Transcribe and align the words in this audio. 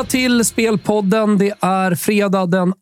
Välkomna 0.00 0.04
till 0.04 0.44
Spelpodden. 0.44 1.38
Det 1.38 1.52
är 1.60 1.94
fredag 1.94 2.46
den 2.46 2.72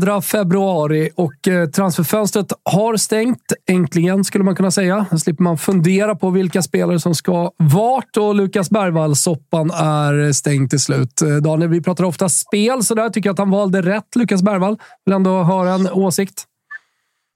2 0.00 0.20
februari 0.20 1.10
och 1.14 1.48
eh, 1.48 1.68
transferfönstret 1.68 2.52
har 2.64 2.96
stängt. 2.96 3.42
Äntligen, 3.70 4.24
skulle 4.24 4.44
man 4.44 4.56
kunna 4.56 4.70
säga. 4.70 5.06
Då 5.10 5.18
slipper 5.18 5.42
man 5.42 5.58
fundera 5.58 6.14
på 6.14 6.30
vilka 6.30 6.62
spelare 6.62 7.00
som 7.00 7.14
ska 7.14 7.50
vart 7.56 8.16
och 8.16 8.34
Lukas 8.34 8.70
Bergvall-soppan 8.70 9.70
är 9.70 10.32
stängd 10.32 10.70
till 10.70 10.80
slut. 10.80 11.22
Eh, 11.22 11.36
Daniel, 11.36 11.70
vi 11.70 11.82
pratar 11.82 12.04
ofta 12.04 12.28
spel, 12.28 12.82
så 12.82 12.94
där 12.94 13.10
tycker 13.10 13.28
jag 13.28 13.34
att 13.34 13.38
han 13.38 13.50
valde 13.50 13.82
rätt, 13.82 14.16
Lukas 14.16 14.42
Bergvall. 14.42 14.76
Vill 15.04 15.14
ändå 15.14 15.42
höra 15.42 15.74
en 15.74 15.90
åsikt. 15.90 16.44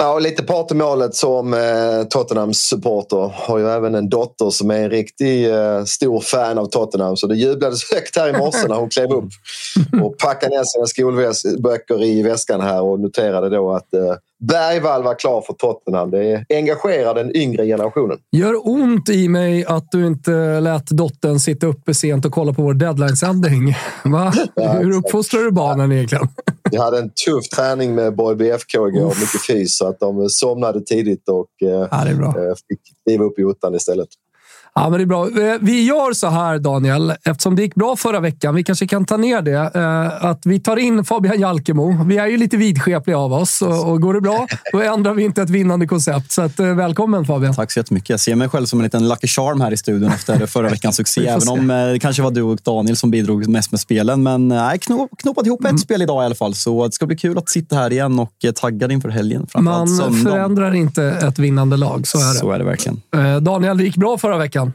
Ja, 0.03 0.15
och 0.15 0.21
lite 0.21 0.43
part 0.43 0.71
i 0.71 0.75
målet 0.75 1.15
som 1.15 1.55
eh, 1.55 2.05
Tottenhams 2.11 2.59
supporter. 2.59 3.33
Har 3.35 3.59
ju 3.59 3.69
även 3.69 3.95
en 3.95 4.09
dotter 4.09 4.51
som 4.51 4.71
är 4.71 4.79
en 4.79 4.91
riktig 4.91 5.51
eh, 5.51 5.85
stor 5.85 6.21
fan 6.21 6.59
av 6.59 6.67
Tottenham. 6.67 7.17
Så 7.17 7.27
det 7.27 7.37
jublades 7.37 7.91
högt 7.95 8.17
här 8.17 8.29
i 8.29 8.33
morse 8.33 8.69
när 8.69 8.77
hon 8.77 8.89
klev 8.89 9.13
upp 9.13 9.29
och 10.03 10.19
packade 10.19 10.57
ner 10.57 10.65
sina 10.65 10.87
skolböcker 10.87 12.05
i 12.05 12.23
väskan 12.23 12.61
här 12.61 12.83
och 12.83 13.01
noterade 13.01 13.49
då 13.49 13.73
att 13.73 13.95
eh, 13.95 14.15
Bergvall 14.39 15.03
var 15.03 15.15
klar 15.15 15.41
för 15.41 15.53
Tottenham. 15.53 16.11
Det 16.11 16.45
engagerar 16.49 17.15
den 17.15 17.37
yngre 17.37 17.67
generationen. 17.67 18.19
Gör 18.37 18.69
ont 18.69 19.09
i 19.09 19.29
mig 19.29 19.65
att 19.65 19.91
du 19.91 20.07
inte 20.07 20.61
lät 20.61 20.87
dottern 20.87 21.41
sitta 21.41 21.67
uppe 21.67 21.95
sent 21.95 22.25
och 22.25 22.33
kolla 22.33 22.53
på 22.53 22.63
vår 22.63 22.75
deadline-sändning. 22.75 23.75
Hur 24.81 24.97
uppfostrar 24.97 25.41
du 25.41 25.51
barnen 25.51 25.93
egentligen? 25.93 26.29
Vi 26.71 26.77
hade 26.77 26.99
en 26.99 27.11
tuff 27.11 27.49
träning 27.49 27.95
med 27.95 28.17
Borg 28.17 28.37
BFK 28.37 28.89
igår. 28.89 29.09
Mycket 29.09 29.43
fys 29.47 29.77
så 29.77 29.89
att 29.89 30.01
de 30.01 30.29
somnade 30.29 30.81
tidigt 30.81 31.29
och 31.29 31.49
Ja, 31.59 31.89
eh, 32.09 32.55
fick 32.69 32.81
kliva 33.07 33.25
upp 33.25 33.39
i 33.39 33.45
ottan 33.45 33.75
istället. 33.75 34.09
Ja, 34.75 34.89
men 34.91 34.99
det 34.99 35.05
är 35.05 35.07
bra. 35.07 35.27
Eh, 35.27 35.59
Vi 35.61 35.85
gör 35.87 36.13
så 36.13 36.29
här, 36.29 36.59
Daniel, 36.59 37.13
eftersom 37.25 37.57
det 37.57 37.63
gick 37.63 37.75
bra 37.75 37.97
förra 37.97 38.21
veckan. 38.21 38.55
Vi 38.55 38.65
kanske 38.65 38.87
kan 38.87 39.05
ta 39.05 39.17
ner 39.17 39.43
det. 39.43 39.71
eh, 39.75 40.25
Att 40.25 40.41
vi 40.47 40.61
tar 40.61 40.77
in 40.77 41.05
Fabian 41.05 41.41
Jalkemo. 41.41 42.05
Vi 42.05 42.19
är 42.19 42.27
ju 42.27 42.37
lite 42.37 42.57
vidskepliga 42.57 43.19
av 43.19 43.33
oss 43.33 43.63
och 43.63 44.01
går 44.03 44.15
det 44.15 44.21
bra, 44.21 44.47
då 44.73 44.81
ändrar 44.81 45.15
vi 45.15 45.23
inte 45.25 45.43
ett 45.43 45.51
vinnande 45.51 45.87
koncept. 45.87 46.33
Så 46.33 46.43
att, 46.43 46.61
eh, 46.61 46.67
välkommen 46.75 47.25
Fabian. 47.25 47.55
Tack 47.55 47.73
så 47.73 47.79
jättemycket. 47.81 48.11
Jag 48.11 48.21
ser 48.21 48.35
mig 48.35 48.49
själv 48.49 48.67
som 48.67 48.79
en 48.79 48.85
liten 48.85 49.09
Lucky 49.09 49.27
Charm 49.27 49.61
här 49.61 49.73
i 49.73 49.77
studion 49.77 50.11
efter 50.11 50.47
förra 50.47 50.69
veckans 50.69 50.97
succé. 50.97 51.27
Även 51.27 51.49
om 51.49 51.67
det 51.69 51.99
kanske 52.01 52.23
var 52.23 52.31
du 52.31 52.43
och 52.43 52.59
Daniel 52.63 52.97
som 52.97 53.11
bidrog 53.11 53.49
mest 53.49 53.71
med 53.73 53.81
spelen. 53.81 54.23
Men 54.23 54.51
jag 54.51 54.61
har 54.63 54.77
knop, 54.77 55.11
knoppat 55.19 55.47
ihop 55.47 55.61
Mm. 55.61 55.75
ett 55.75 55.81
spel 55.81 56.03
idag 56.03 56.23
i 56.23 56.27
alla 56.27 56.35
fall. 56.35 56.55
Så 56.55 56.87
det 56.87 56.93
ska 56.93 57.07
bli 57.07 57.17
kul 57.17 57.39
att 57.39 57.49
sitta 57.49 57.77
här 57.77 57.93
igen 57.93 58.19
och 58.19 58.33
taggad 58.61 58.93
inför 58.93 59.09
helgen. 59.09 59.47
Man 59.59 59.87
förändrar 60.25 60.75
inte 60.75 61.05
ett 61.05 61.39
vinnande 61.39 61.77
lag, 61.77 62.07
så 62.07 62.19
är 62.19 62.33
det. 62.33 62.39
Så 62.39 62.51
är 62.51 62.59
det 62.59 62.65
verkligen. 62.65 63.01
Daniel, 63.43 63.79
det 63.79 63.85
gick 63.85 63.97
bra 63.97 64.19
förra 64.19 64.39
veckan. 64.39 64.68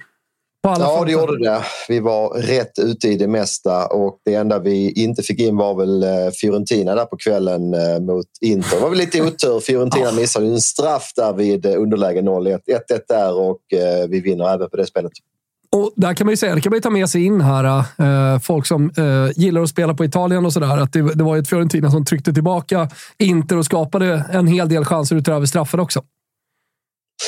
Ja, 0.63 1.03
det 1.06 1.12
gjorde 1.12 1.40
det. 1.40 1.62
Vi 1.88 2.00
var 2.00 2.29
rätt 2.29 2.79
ute 2.79 3.07
i 3.07 3.18
det 3.18 3.28
mesta 3.28 3.88
och 3.88 4.19
det 4.25 4.34
enda 4.35 4.59
vi 4.59 4.91
inte 4.91 5.24
fick 5.24 5.40
in 5.40 5.57
var 5.57 5.75
väl 5.75 6.03
eh, 6.03 6.09
Fiorentina 6.41 6.96
där 6.96 7.06
på 7.06 7.18
kvällen 7.18 7.74
eh, 7.74 8.00
mot 8.00 8.25
Inter. 8.41 8.75
Det 8.75 8.81
var 8.81 8.90
väl 8.90 8.97
lite 8.97 9.22
otur. 9.22 9.59
Fiorentina 9.59 10.12
missade 10.12 10.46
ju 10.46 10.51
en 10.51 10.62
straff 10.62 11.12
där 11.16 11.34
vid 11.34 11.66
eh, 11.66 11.81
underläge 11.81 12.22
0-1. 12.22 12.51
1-1 12.51 12.59
där 13.07 13.40
och 13.40 13.59
vi 14.09 14.22
vinner 14.22 14.53
även 14.53 14.69
på 14.69 14.78
det 14.78 14.85
spelet. 14.85 15.12
Och 15.74 15.94
där 15.96 16.13
kan 16.13 16.28
man 16.28 16.31
ju 16.31 16.38
säga, 16.38 16.56
det 16.56 16.62
kan 16.62 16.69
man 16.69 16.78
ju 16.78 16.81
ta 16.81 16.90
med 16.90 17.09
sig 17.09 17.25
in 17.25 17.41
här. 17.41 17.84
eh, 18.34 18.40
folk 18.40 18.66
som 18.66 18.91
eh, 18.97 19.41
gillar 19.41 19.62
att 19.62 19.69
spela 19.69 19.94
på 19.94 20.06
Italien 20.06 20.45
och 20.45 20.53
sådär. 20.53 20.78
Att 20.78 20.94
det, 20.94 21.13
det 21.16 21.24
var 21.24 21.35
ju 21.35 21.41
ett 21.41 21.50
Fiorentina 21.50 21.91
som 21.91 22.06
tryckte 22.06 22.34
tillbaka 22.34 22.90
Inter 23.19 23.57
och 23.57 23.66
skapade 23.66 24.25
en 24.31 24.47
hel 24.47 24.69
del 24.69 24.85
chanser 24.85 25.16
utöver 25.16 25.45
straffen 25.45 25.80
också. 25.80 26.01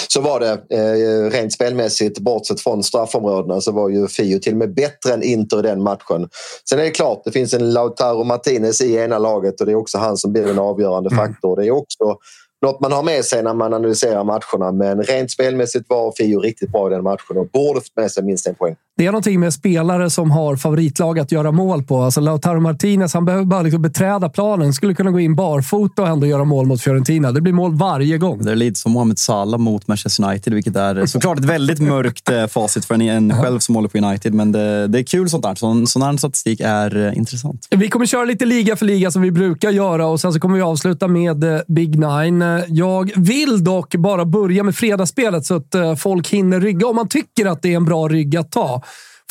Så 0.07 0.21
var 0.21 0.39
det. 0.39 0.51
Eh, 0.69 1.29
rent 1.31 1.53
spelmässigt, 1.53 2.19
bortsett 2.19 2.61
från 2.61 2.83
straffområdena, 2.83 3.61
så 3.61 3.71
var 3.71 3.89
ju 3.89 4.07
Fio 4.07 4.39
till 4.39 4.53
och 4.53 4.59
med 4.59 4.73
bättre 4.73 5.13
än 5.13 5.23
Inter 5.23 5.59
i 5.59 5.61
den 5.61 5.83
matchen. 5.83 6.29
Sen 6.69 6.79
är 6.79 6.83
det 6.83 6.91
klart, 6.91 7.21
det 7.25 7.31
finns 7.31 7.53
en 7.53 7.73
Lautaro 7.73 8.23
Martinez 8.23 8.81
i 8.81 8.95
ena 8.95 9.17
laget 9.17 9.59
och 9.59 9.65
det 9.65 9.71
är 9.71 9.75
också 9.75 9.97
han 9.97 10.17
som 10.17 10.33
blir 10.33 10.49
en 10.49 10.59
avgörande 10.59 11.09
faktor. 11.15 11.55
Det 11.55 11.67
är 11.67 11.71
också 11.71 12.17
något 12.61 12.81
man 12.81 12.91
har 12.91 13.03
med 13.03 13.25
sig 13.25 13.43
när 13.43 13.53
man 13.53 13.73
analyserar 13.73 14.23
matcherna. 14.23 14.71
Men 14.71 15.03
rent 15.03 15.31
spelmässigt 15.31 15.85
var 15.89 16.13
Fio 16.17 16.39
riktigt 16.39 16.71
bra 16.71 16.87
i 16.87 16.93
den 16.93 17.03
matchen 17.03 17.37
och 17.37 17.47
borde 17.47 17.81
fått 17.81 17.95
med 17.95 18.11
sig 18.11 18.23
minst 18.23 18.47
en 18.47 18.55
poäng. 18.55 18.75
Det 18.97 19.05
är 19.05 19.11
någonting 19.11 19.39
med 19.39 19.53
spelare 19.53 20.09
som 20.09 20.31
har 20.31 20.55
favoritlag 20.55 21.19
att 21.19 21.31
göra 21.31 21.51
mål 21.51 21.83
på. 21.83 22.01
Alltså 22.01 22.21
Lautaro 22.21 22.59
Martinez, 22.59 23.13
han 23.13 23.25
behöver 23.25 23.45
bara 23.45 23.61
liksom 23.61 23.81
beträda 23.81 24.29
planen. 24.29 24.73
Skulle 24.73 24.93
kunna 24.93 25.11
gå 25.11 25.19
in 25.19 25.35
barfota 25.35 26.01
och 26.01 26.07
ändå 26.07 26.27
göra 26.27 26.43
mål 26.43 26.65
mot 26.65 26.81
Fiorentina. 26.81 27.31
Det 27.31 27.41
blir 27.41 27.53
mål 27.53 27.75
varje 27.75 28.17
gång. 28.17 28.45
Det 28.45 28.51
är 28.51 28.55
lite 28.55 28.79
som 28.79 28.91
Mohamed 28.91 29.19
Salah 29.19 29.59
mot 29.59 29.87
Manchester 29.87 30.23
United, 30.23 30.53
vilket 30.53 30.75
är 30.75 31.05
såklart 31.05 31.39
ett 31.39 31.45
väldigt 31.45 31.79
mörkt 31.79 32.29
eh, 32.29 32.47
facit 32.47 32.85
för 32.85 33.01
en, 33.01 33.41
själv 33.41 33.59
som 33.59 33.75
håller 33.75 33.89
på 33.89 33.97
United. 33.97 34.33
Men 34.33 34.51
det, 34.51 34.87
det 34.87 34.99
är 34.99 35.03
kul 35.03 35.29
sånt 35.29 35.43
där. 35.43 35.55
Sån, 35.55 35.87
sån 35.87 36.01
här 36.01 36.17
statistik 36.17 36.59
är 36.59 37.07
eh, 37.07 37.17
intressant. 37.17 37.67
Vi 37.69 37.87
kommer 37.87 38.05
köra 38.05 38.25
lite 38.25 38.45
liga 38.45 38.75
för 38.75 38.85
liga 38.85 39.11
som 39.11 39.21
vi 39.21 39.31
brukar 39.31 39.71
göra 39.71 40.07
och 40.07 40.19
sen 40.19 40.33
så 40.33 40.39
kommer 40.39 40.55
vi 40.55 40.61
avsluta 40.61 41.07
med 41.07 41.43
eh, 41.43 41.59
Big 41.67 41.99
Nine. 41.99 42.63
Jag 42.67 43.11
vill 43.15 43.63
dock 43.63 43.95
bara 43.95 44.25
börja 44.25 44.63
med 44.63 44.75
fredagsspelet 44.75 45.45
så 45.45 45.55
att 45.55 45.99
folk 45.99 46.29
hinner 46.29 46.59
rygga 46.59 46.87
om 46.87 46.95
man 46.95 47.07
tycker 47.07 47.45
att 47.45 47.61
det 47.61 47.73
är 47.73 47.75
en 47.75 47.85
bra 47.85 48.07
rygg 48.07 48.37
att 48.37 48.51
ta. 48.51 48.81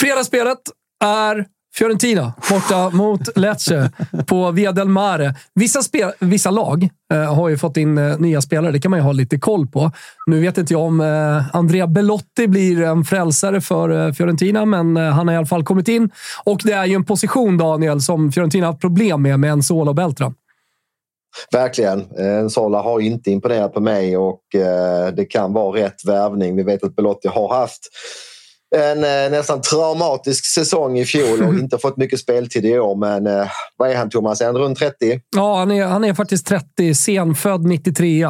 Fredagsspelet 0.01 0.59
är 1.05 1.47
Fiorentina 1.75 2.33
borta 2.51 2.91
mot 2.97 3.37
Lecce 3.37 3.91
på 4.27 4.51
Via 4.51 4.73
del 4.73 4.89
Mare. 4.89 5.35
Vissa, 5.55 5.83
spel, 5.83 6.13
vissa 6.19 6.51
lag 6.51 6.89
eh, 7.13 7.35
har 7.35 7.49
ju 7.49 7.59
fått 7.59 7.77
in 7.77 7.99
eh, 7.99 8.19
nya 8.19 8.41
spelare. 8.41 8.73
Det 8.73 8.81
kan 8.81 8.91
man 8.91 9.01
ju 9.01 9.05
ha 9.05 9.13
lite 9.13 9.39
koll 9.39 9.67
på. 9.67 9.91
Nu 10.27 10.41
vet 10.41 10.59
inte 10.59 10.73
jag 10.73 10.83
om 10.83 11.01
eh, 11.01 11.57
Andrea 11.57 11.87
Belotti 11.87 12.49
blir 12.49 12.83
en 12.83 13.05
frälsare 13.05 13.61
för 13.61 14.07
eh, 14.07 14.13
Fiorentina, 14.13 14.65
men 14.65 14.97
eh, 14.97 15.03
han 15.03 15.29
har 15.29 15.35
i 15.35 15.37
alla 15.37 15.47
fall 15.47 15.65
kommit 15.65 15.89
in. 15.89 16.11
Och 16.45 16.61
det 16.65 16.73
är 16.73 16.85
ju 16.85 16.95
en 16.95 17.05
position, 17.05 17.59
Daniel, 17.59 18.01
som 18.01 18.33
Fiorentina 18.33 18.67
har 18.67 18.73
haft 18.73 18.81
problem 18.81 19.23
med, 19.23 19.41
med 19.41 19.51
en 19.51 19.63
solo 19.63 19.89
och 19.89 19.95
Beltran. 19.95 20.35
Verkligen. 21.53 22.01
Eh, 22.01 22.49
Sola 22.49 22.83
har 22.83 23.01
inte 23.01 23.31
imponerat 23.31 23.75
på 23.75 23.81
mig 23.81 24.17
och 24.17 24.55
eh, 24.55 25.15
det 25.15 25.25
kan 25.25 25.53
vara 25.53 25.79
rätt 25.81 26.05
värvning. 26.05 26.57
Vi 26.57 26.63
vet 26.63 26.85
att 26.85 26.97
Belotti 26.97 27.29
har 27.29 27.55
haft 27.55 27.81
en 28.75 29.05
eh, 29.05 29.31
nästan 29.31 29.61
traumatisk 29.61 30.47
säsong 30.47 30.99
i 30.99 31.05
fjol 31.05 31.43
och 31.43 31.55
inte 31.61 31.79
fått 31.79 31.97
mycket 31.97 32.21
speltid 32.21 32.65
i 32.65 32.79
år. 32.79 32.97
Men 32.97 33.27
eh, 33.27 33.47
vad 33.77 33.91
är 33.91 33.97
han, 33.97 34.11
Thomas? 34.11 34.41
Är 34.41 34.47
han 34.47 34.57
runt 34.57 34.79
30? 34.79 35.21
Ja, 35.37 35.57
han 35.57 35.71
är, 35.71 35.85
han 35.85 36.05
är 36.05 36.15
faktiskt 36.15 36.47
30. 36.47 36.95
Senfödd 36.95 37.65
93. 37.65 38.29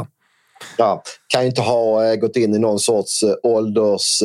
Ja, 0.77 1.03
kan 1.29 1.41
ju 1.41 1.47
inte 1.47 1.61
ha 1.61 2.11
eh, 2.11 2.17
gått 2.17 2.37
in 2.37 2.55
i 2.55 2.59
någon 2.59 2.79
sorts 2.79 3.25
ålders... 3.43 4.23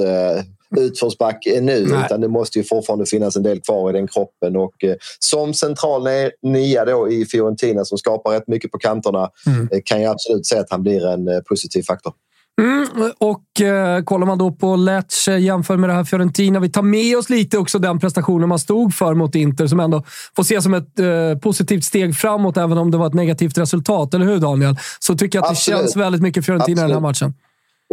Utförsbacke 0.78 1.62
nu, 1.62 1.86
Nej. 1.86 2.06
utan 2.06 2.22
det 2.22 2.28
måste 2.28 2.60
ju 2.60 2.64
fortfarande 2.64 3.06
finnas 3.06 3.36
en 3.36 3.44
del 3.44 3.62
kvar 3.62 3.90
i 3.90 3.94
den 3.94 4.08
kroppen. 4.08 4.56
Och, 4.56 4.84
eh, 4.84 4.96
som 5.20 5.54
central 5.54 6.08
nia 6.42 6.86
då 6.86 7.12
i 7.12 7.26
Fiorentina 7.26 7.86
som 7.86 7.98
skapar 7.98 8.32
rätt 8.32 8.48
mycket 8.48 8.72
på 8.72 8.78
kanterna 8.78 9.30
mm. 9.48 9.70
eh, 9.72 9.80
kan 9.86 10.02
jag 10.02 10.12
absolut 10.12 10.46
säga 10.46 10.62
att 10.62 10.72
han 10.72 10.84
blir 10.84 11.06
en 11.06 11.28
eh, 11.28 11.40
positiv 11.40 11.84
faktor. 11.84 12.14
Mm, 12.60 13.12
och 13.18 13.62
eh, 13.62 14.04
kollar 14.04 14.28
man 14.28 14.38
då 14.38 14.52
på 14.52 14.76
Lecce 14.76 15.38
jämför 15.38 15.78
med 15.78 15.90
det 15.90 15.94
här 15.94 16.04
Fiorentina. 16.04 16.60
Vi 16.60 16.70
tar 16.70 16.82
med 16.82 17.18
oss 17.18 17.30
lite 17.30 17.58
också 17.58 17.80
den 17.80 18.00
prestationen 18.00 18.50
man 18.50 18.60
stod 18.60 18.94
för 18.94 19.14
mot 19.14 19.36
Inter 19.36 19.68
som 19.68 19.80
ändå 19.80 20.04
får 20.36 20.44
ses 20.44 20.64
som 20.64 20.74
ett 20.74 21.00
eh, 21.00 21.40
positivt 21.42 21.84
steg 21.84 22.16
framåt 22.16 22.58
även 22.58 22.78
om 22.78 22.92
det 22.92 22.98
var 22.98 23.08
ett 23.08 23.14
negativt 23.14 23.58
resultat. 23.58 24.14
Eller 24.14 24.26
hur 24.26 24.38
Daniel? 24.38 24.76
Så 25.00 25.16
tycker 25.16 25.38
jag 25.38 25.46
att 25.46 25.52
Absolut. 25.52 25.78
det 25.80 25.84
känns 25.84 25.96
väldigt 25.96 26.22
mycket 26.22 26.46
Fiorentina 26.46 26.82
Absolut. 26.82 26.90
i 26.90 26.94
den 26.94 27.04
här 27.04 27.10
matchen. 27.10 27.34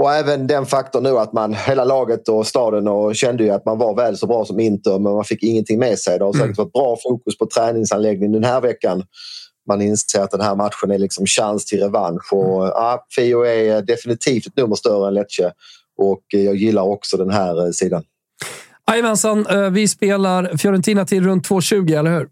Och 0.00 0.12
även 0.12 0.46
den 0.46 0.66
faktorn 0.66 1.02
nu 1.02 1.18
att 1.18 1.32
man, 1.32 1.54
hela 1.54 1.84
laget 1.84 2.28
och 2.28 2.46
staden 2.46 2.88
och 2.88 3.16
kände 3.16 3.44
ju 3.44 3.50
att 3.50 3.64
man 3.64 3.78
var 3.78 3.94
väl 3.94 4.16
så 4.16 4.26
bra 4.26 4.44
som 4.44 4.60
Inter 4.60 4.98
men 4.98 5.12
man 5.12 5.24
fick 5.24 5.42
ingenting 5.42 5.78
med 5.78 5.98
sig. 5.98 6.18
Det 6.18 6.24
har 6.24 6.32
säkert 6.32 6.44
mm. 6.44 6.54
varit 6.56 6.72
bra 6.72 6.96
fokus 7.02 7.38
på 7.38 7.46
träningsanläggningen 7.46 8.32
den 8.32 8.44
här 8.44 8.60
veckan. 8.60 9.02
Man 9.66 9.82
inser 9.82 10.20
att 10.20 10.30
den 10.30 10.40
här 10.40 10.54
matchen 10.54 10.90
är 10.90 10.98
liksom 10.98 11.26
chans 11.26 11.64
till 11.64 11.80
revansch. 11.80 12.32
Och, 12.32 12.62
mm. 12.62 12.72
ja, 12.74 13.06
Fio 13.16 13.46
är 13.46 13.82
definitivt 13.82 14.46
ett 14.46 14.56
nummer 14.56 14.76
större 14.76 15.08
än 15.08 15.14
Lecce 15.14 15.52
och 15.98 16.22
jag 16.28 16.56
gillar 16.56 16.82
också 16.82 17.16
den 17.16 17.30
här 17.30 17.66
eh, 17.66 17.70
sidan. 17.70 18.02
Jajamensan, 18.90 19.46
eh, 19.46 19.70
vi 19.70 19.88
spelar 19.88 20.56
Fiorentina 20.56 21.04
till 21.04 21.24
runt 21.24 21.48
2,20, 21.48 21.98
eller 21.98 22.10
hur? 22.10 22.28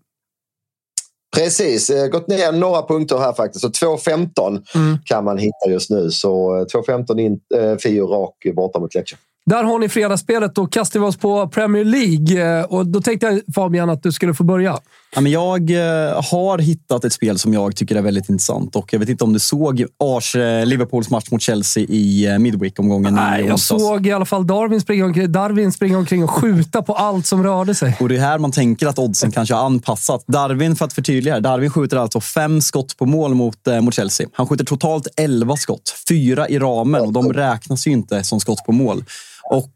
Precis, 1.36 1.90
eh, 1.90 2.06
gått 2.06 2.28
ner 2.28 2.52
några 2.52 2.82
punkter 2.82 3.18
här 3.18 3.32
faktiskt. 3.32 3.60
Så 3.60 3.68
2.15 3.68 4.62
mm. 4.74 4.98
kan 5.04 5.24
man 5.24 5.38
hitta 5.38 5.68
just 5.68 5.90
nu. 5.90 6.10
Så 6.10 6.64
2.15 6.64 7.20
in, 7.20 7.40
eh, 7.54 7.76
Fio 7.76 8.06
rak 8.06 8.54
borta 8.56 8.78
mot 8.78 8.94
Lecce. 8.94 9.16
Där 9.46 9.64
har 9.64 9.78
ni 9.78 9.88
fredagsspelet. 9.88 10.54
Då 10.54 10.66
kastar 10.66 11.00
vi 11.00 11.06
oss 11.06 11.16
på 11.16 11.48
Premier 11.48 11.84
League. 11.84 12.58
Eh, 12.58 12.64
och 12.64 12.86
då 12.86 13.00
tänkte 13.00 13.26
jag 13.26 13.54
Fabian 13.54 13.90
att 13.90 14.02
du 14.02 14.12
skulle 14.12 14.34
få 14.34 14.44
börja. 14.44 14.78
Ja, 15.14 15.20
men 15.20 15.32
jag 15.32 15.70
eh, 15.70 16.22
har 16.30 16.58
hittat 16.58 17.04
ett 17.04 17.12
spel 17.12 17.38
som 17.38 17.54
jag 17.54 17.76
tycker 17.76 17.96
är 17.96 18.02
väldigt 18.02 18.28
intressant. 18.28 18.76
Och 18.76 18.92
jag 18.92 19.00
vet 19.00 19.08
inte 19.08 19.24
om 19.24 19.32
du 19.32 19.38
såg 19.38 19.84
Ars, 20.04 20.36
eh, 20.36 20.66
Liverpools 20.66 21.10
match 21.10 21.30
mot 21.30 21.42
Chelsea 21.42 21.82
i 21.82 22.38
Midweek-omgången 22.38 23.14
Nej, 23.14 23.44
jag 23.44 23.60
såg 23.60 24.06
i 24.06 24.12
alla 24.12 24.24
fall 24.24 24.46
Darwin 24.46 24.80
springa, 24.80 25.04
omkring, 25.04 25.32
Darwin 25.32 25.72
springa 25.72 25.98
omkring 25.98 26.24
och 26.24 26.30
skjuta 26.30 26.82
på 26.82 26.94
allt 26.94 27.26
som 27.26 27.42
rörde 27.42 27.74
sig. 27.74 27.96
Och 28.00 28.08
Det 28.08 28.16
är 28.16 28.20
här 28.20 28.38
man 28.38 28.52
tänker 28.52 28.86
att 28.86 28.98
oddsen 28.98 29.32
kanske 29.32 29.54
har 29.54 29.66
anpassat. 29.66 30.24
Darwin, 30.26 30.76
för 30.76 30.84
att 30.84 30.92
förtydliga, 30.92 31.40
Darwin 31.40 31.70
skjuter 31.70 31.96
alltså 31.96 32.20
fem 32.20 32.60
skott 32.60 32.96
på 32.96 33.06
mål 33.06 33.34
mot, 33.34 33.58
mot 33.80 33.94
Chelsea. 33.94 34.26
Han 34.32 34.46
skjuter 34.46 34.64
totalt 34.64 35.08
elva 35.16 35.56
skott, 35.56 35.94
fyra 36.08 36.48
i 36.48 36.58
ramen 36.58 37.00
och 37.00 37.12
de 37.12 37.32
räknas 37.32 37.86
ju 37.86 37.90
inte 37.90 38.24
som 38.24 38.40
skott 38.40 38.64
på 38.66 38.72
mål. 38.72 39.04
Och 39.50 39.68
Eh, 39.68 39.73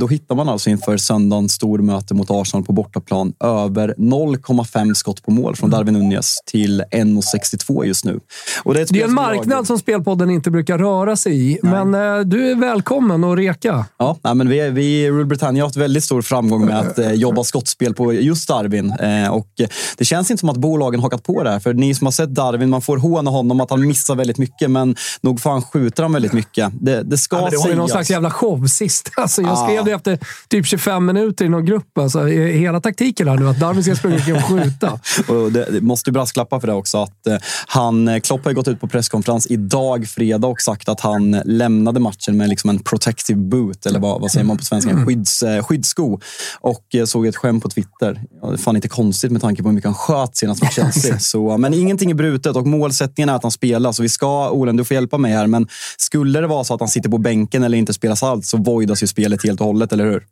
då 0.00 0.06
hittar 0.06 0.34
man 0.34 0.48
alltså 0.48 0.70
inför 0.70 0.96
söndagens 0.96 1.52
stormöte 1.52 2.14
mot 2.14 2.30
Arsenal 2.30 2.64
på 2.64 2.72
bortaplan 2.72 3.32
över 3.40 3.94
0,5 3.98 4.94
skott 4.94 5.22
på 5.22 5.30
mål 5.30 5.56
från 5.56 5.70
Darwin 5.70 5.94
Nunez 5.94 6.38
till 6.46 6.82
1,62 6.90 7.84
just 7.84 8.04
nu. 8.04 8.20
Och 8.62 8.74
det, 8.74 8.80
är 8.80 8.86
det 8.92 9.00
är 9.00 9.04
en 9.04 9.14
marknad 9.14 9.58
jag... 9.58 9.66
som 9.66 9.78
Spelpodden 9.78 10.30
inte 10.30 10.50
brukar 10.50 10.78
röra 10.78 11.16
sig 11.16 11.50
i, 11.50 11.58
nej. 11.62 11.84
men 11.84 12.18
eh, 12.18 12.24
du 12.24 12.50
är 12.50 12.54
välkommen 12.54 13.24
att 13.24 13.38
reka. 13.38 13.84
Ja, 13.98 14.18
nej, 14.22 14.34
men 14.34 14.48
vi, 14.48 14.70
vi 14.70 15.04
i 15.04 15.10
Rule 15.10 15.24
Britannia 15.24 15.62
har 15.62 15.68
haft 15.68 15.76
väldigt 15.76 16.04
stor 16.04 16.22
framgång 16.22 16.66
med 16.66 16.78
att 16.78 16.98
eh, 16.98 17.12
jobba 17.12 17.44
skottspel 17.44 17.94
på 17.94 18.12
just 18.12 18.48
Darwin. 18.48 18.90
Eh, 18.90 19.28
och 19.28 19.48
det 19.96 20.04
känns 20.04 20.30
inte 20.30 20.40
som 20.40 20.48
att 20.48 20.56
bolagen 20.56 21.00
hakat 21.00 21.22
på 21.22 21.42
det 21.42 21.50
här. 21.50 21.60
För 21.60 21.74
ni 21.74 21.94
som 21.94 22.06
har 22.06 22.12
sett 22.12 22.34
Darwin, 22.34 22.70
man 22.70 22.82
får 22.82 22.96
håna 22.96 23.30
honom 23.30 23.60
att 23.60 23.70
han 23.70 23.86
missar 23.86 24.14
väldigt 24.14 24.38
mycket, 24.38 24.70
men 24.70 24.96
nog 25.20 25.40
fan 25.40 25.62
skjuter 25.62 26.02
han 26.02 26.12
väldigt 26.12 26.32
mycket. 26.32 26.72
Det, 26.80 27.02
det 27.02 27.18
ska 27.18 27.36
ja, 27.36 27.50
det 27.50 27.56
var 27.56 27.68
ju 27.68 27.74
någon 27.74 27.88
slags 27.88 28.10
jävla 28.10 28.30
show 28.30 28.66
sist. 28.66 29.10
Alltså, 29.16 29.42
jag 29.46 29.58
skrev 29.58 29.84
det 29.84 29.92
efter 29.92 30.18
typ 30.48 30.66
25 30.66 31.06
minuter 31.06 31.44
i 31.44 31.48
någon 31.48 31.64
grupp. 31.64 31.98
Alltså, 31.98 32.24
hela 32.26 32.80
taktiken 32.80 33.28
här 33.28 33.36
nu, 33.36 33.48
att 33.48 33.60
Darwin 33.60 33.82
ska 33.82 33.96
springa 33.96 34.36
och 34.36 34.44
skjuta. 34.44 35.00
och 35.28 35.52
det, 35.52 35.70
det 35.70 35.80
måste 35.80 36.12
brasklappa 36.12 36.60
för 36.60 36.66
det 36.66 36.72
också. 36.72 36.98
Att, 36.98 37.26
eh, 37.26 37.36
han, 37.66 38.08
eh, 38.08 38.20
Klopp 38.20 38.44
har 38.44 38.52
gått 38.52 38.68
ut 38.68 38.80
på 38.80 38.88
presskonferens 38.88 39.46
idag, 39.46 40.08
fredag, 40.08 40.46
och 40.46 40.60
sagt 40.60 40.88
att 40.88 41.00
han 41.00 41.30
lämnade 41.44 42.00
matchen 42.00 42.36
med 42.36 42.48
liksom 42.48 42.70
en 42.70 42.78
protective 42.78 43.40
boot, 43.40 43.86
eller 43.86 44.00
vad, 44.00 44.20
vad 44.20 44.30
säger 44.30 44.46
man 44.46 44.58
på 44.58 44.64
svenska? 44.64 44.90
En 44.90 45.06
skydds, 45.06 45.42
eh, 45.42 45.64
skyddssko. 45.64 46.20
Och 46.60 46.84
såg 47.06 47.26
ett 47.26 47.36
skämt 47.36 47.62
på 47.62 47.68
Twitter. 47.68 48.20
Det 48.42 48.52
är 48.52 48.56
fan 48.56 48.76
inte 48.76 48.88
konstigt 48.88 49.32
med 49.32 49.42
tanke 49.42 49.62
på 49.62 49.68
hur 49.68 49.74
mycket 49.74 49.88
han 49.88 49.94
sköt 49.94 50.36
senast 50.36 50.62
mot 50.62 50.72
Chelsea. 50.72 51.18
Så, 51.18 51.58
men 51.58 51.74
ingenting 51.74 52.10
är 52.10 52.14
brutet 52.14 52.56
och 52.56 52.66
målsättningen 52.66 53.28
är 53.28 53.34
att 53.34 53.42
han 53.42 53.52
spelar. 53.52 53.92
Så 53.92 54.02
vi 54.02 54.08
ska, 54.08 54.50
Olen, 54.50 54.76
du 54.76 54.84
får 54.84 54.94
hjälpa 54.94 55.18
mig 55.18 55.32
här, 55.32 55.46
men 55.46 55.68
skulle 55.96 56.40
det 56.40 56.46
vara 56.46 56.64
så 56.64 56.74
att 56.74 56.80
han 56.80 56.88
sitter 56.88 57.08
på 57.10 57.18
bänken 57.18 57.62
eller 57.62 57.78
inte 57.78 57.92
spelas 57.92 58.22
allt 58.22 58.46
så 58.46 58.56
voidas 58.56 59.02
ju 59.02 59.06
spelet 59.06 59.35
helt 59.44 59.60
och 59.60 59.66
hållet, 59.66 59.92
eller 59.92 60.04
hur? 60.04 60.26